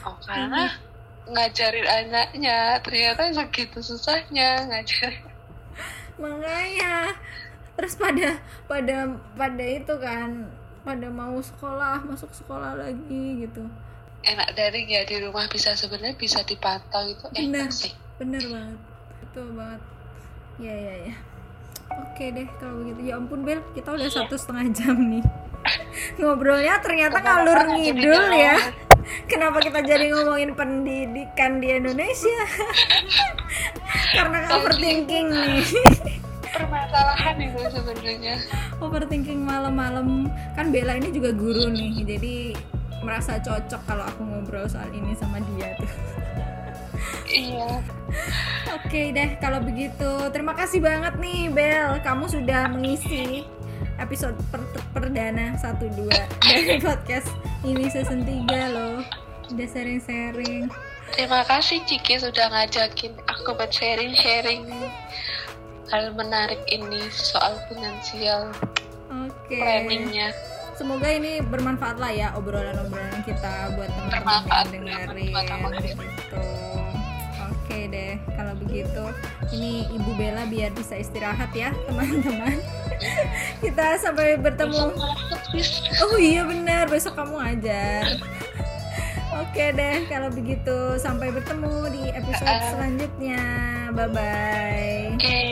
Oh, 0.05 0.15
karena 0.27 0.77
ngajarin 1.25 1.87
anaknya 1.87 2.77
ternyata 2.79 3.33
segitu 3.33 3.81
susahnya 3.81 4.69
ngajarin. 4.69 5.25
Makanya 6.15 7.11
terus 7.75 7.97
pada 7.97 8.39
pada 8.65 8.97
pada 9.35 9.65
itu 9.65 9.93
kan 9.99 10.47
pada 10.81 11.07
mau 11.09 11.35
sekolah 11.35 11.99
masuk 12.05 12.31
sekolah 12.31 12.77
lagi 12.77 13.43
gitu 13.43 13.67
Enak 14.23 14.55
daring 14.55 14.87
ya 14.87 15.03
di 15.03 15.19
rumah 15.19 15.45
bisa 15.45 15.75
sebenarnya 15.75 16.15
bisa 16.15 16.39
dipantau 16.41 17.03
itu 17.03 17.25
Bener. 17.29 17.67
enak 17.67 17.69
sih. 17.69 17.91
bener 18.15 18.41
banget 18.47 18.79
betul 19.35 19.51
banget. 19.51 19.81
Ya 20.63 20.71
ya 20.71 20.95
ya 21.11 21.15
oke 21.91 22.23
deh 22.23 22.47
kalau 22.55 22.73
begitu. 22.79 22.99
Ya 23.03 23.19
ampun 23.19 23.43
Bel 23.43 23.59
kita 23.75 23.91
udah 23.91 24.07
satu 24.07 24.39
setengah 24.39 24.71
jam 24.71 24.95
nih. 24.95 25.25
Ngobrolnya 26.23 26.79
ternyata 26.79 27.19
ngalur 27.19 27.75
ngidul 27.75 28.31
ya. 28.31 28.55
kenapa 29.31 29.59
kita 29.59 29.83
jadi 29.83 30.15
ngomongin 30.15 30.55
pendidikan 30.55 31.59
di 31.59 31.67
Indonesia? 31.67 32.41
Karena 34.15 34.55
overthinking 34.55 35.27
nih. 35.27 35.67
Permasalahan 36.55 37.35
itu 37.35 37.59
sebenarnya. 37.75 38.39
overthinking 38.79 39.43
malam-malam. 39.43 40.31
Kan 40.55 40.71
Bella 40.71 40.95
ini 40.95 41.11
juga 41.11 41.35
guru 41.35 41.67
nih 41.75 42.07
jadi 42.07 42.55
merasa 43.03 43.35
cocok 43.43 43.83
kalau 43.83 44.07
aku 44.07 44.23
ngobrol 44.23 44.63
soal 44.63 44.87
ini 44.95 45.11
sama 45.19 45.43
dia 45.43 45.75
tuh 45.75 45.91
Iya. 47.25 47.81
Oke 48.75 49.11
deh, 49.11 49.29
kalau 49.41 49.59
begitu 49.59 50.11
terima 50.31 50.53
kasih 50.53 50.79
banget 50.79 51.17
nih 51.17 51.49
Bel, 51.49 51.99
kamu 51.99 52.29
sudah 52.29 52.69
mengisi 52.69 53.43
episode 53.97 54.35
per- 54.51 54.67
perdana 54.91 55.55
1 55.57 55.79
2 55.79 56.09
dari 56.43 56.77
podcast 56.85 57.27
ini 57.63 57.87
season 57.89 58.23
3 58.23 58.75
loh. 58.75 59.01
Udah 59.51 59.67
sharing-sharing. 59.69 60.69
Terima 61.13 61.45
kasih 61.45 61.85
Ciki 61.85 62.17
sudah 62.17 62.49
ngajakin 62.49 63.13
aku 63.29 63.53
buat 63.53 63.69
sharing-sharing 63.69 64.65
hal 65.93 66.17
menarik 66.17 66.57
ini 66.65 67.05
soal 67.13 67.53
finansial 67.69 68.49
Oke. 69.13 69.53
planningnya. 69.61 70.33
Semoga 70.75 71.07
ini 71.07 71.39
bermanfaat 71.39 72.01
lah 72.01 72.11
ya 72.11 72.27
obrolan-obrolan 72.35 73.21
kita 73.23 73.71
buat 73.77 73.87
teman-teman 73.95 74.43
yang 74.43 74.67
dengerin 74.73 75.31
bermanfaat. 75.31 75.83
gitu. 76.03 76.64
Oke 77.75 77.91
deh, 77.91 78.15
kalau 78.39 78.55
begitu 78.55 79.03
ini 79.51 79.83
Ibu 79.91 80.15
Bella 80.15 80.47
biar 80.47 80.71
bisa 80.71 80.95
istirahat 80.95 81.51
ya 81.51 81.75
teman-teman. 81.91 82.55
kita 83.59 83.99
sampai 83.99 84.39
bertemu. 84.39 84.95
Oh 85.99 86.15
iya 86.15 86.47
benar, 86.47 86.87
besok 86.87 87.19
kamu 87.19 87.35
ajar. 87.35 88.15
Oke 89.43 89.75
deh, 89.75 90.07
kalau 90.07 90.31
begitu 90.31 90.95
sampai 90.95 91.35
bertemu 91.35 91.91
di 91.91 92.03
episode 92.15 92.63
selanjutnya. 92.71 93.43
Bye 93.91 94.07
bye. 94.07 95.03
Oke. 95.19 95.43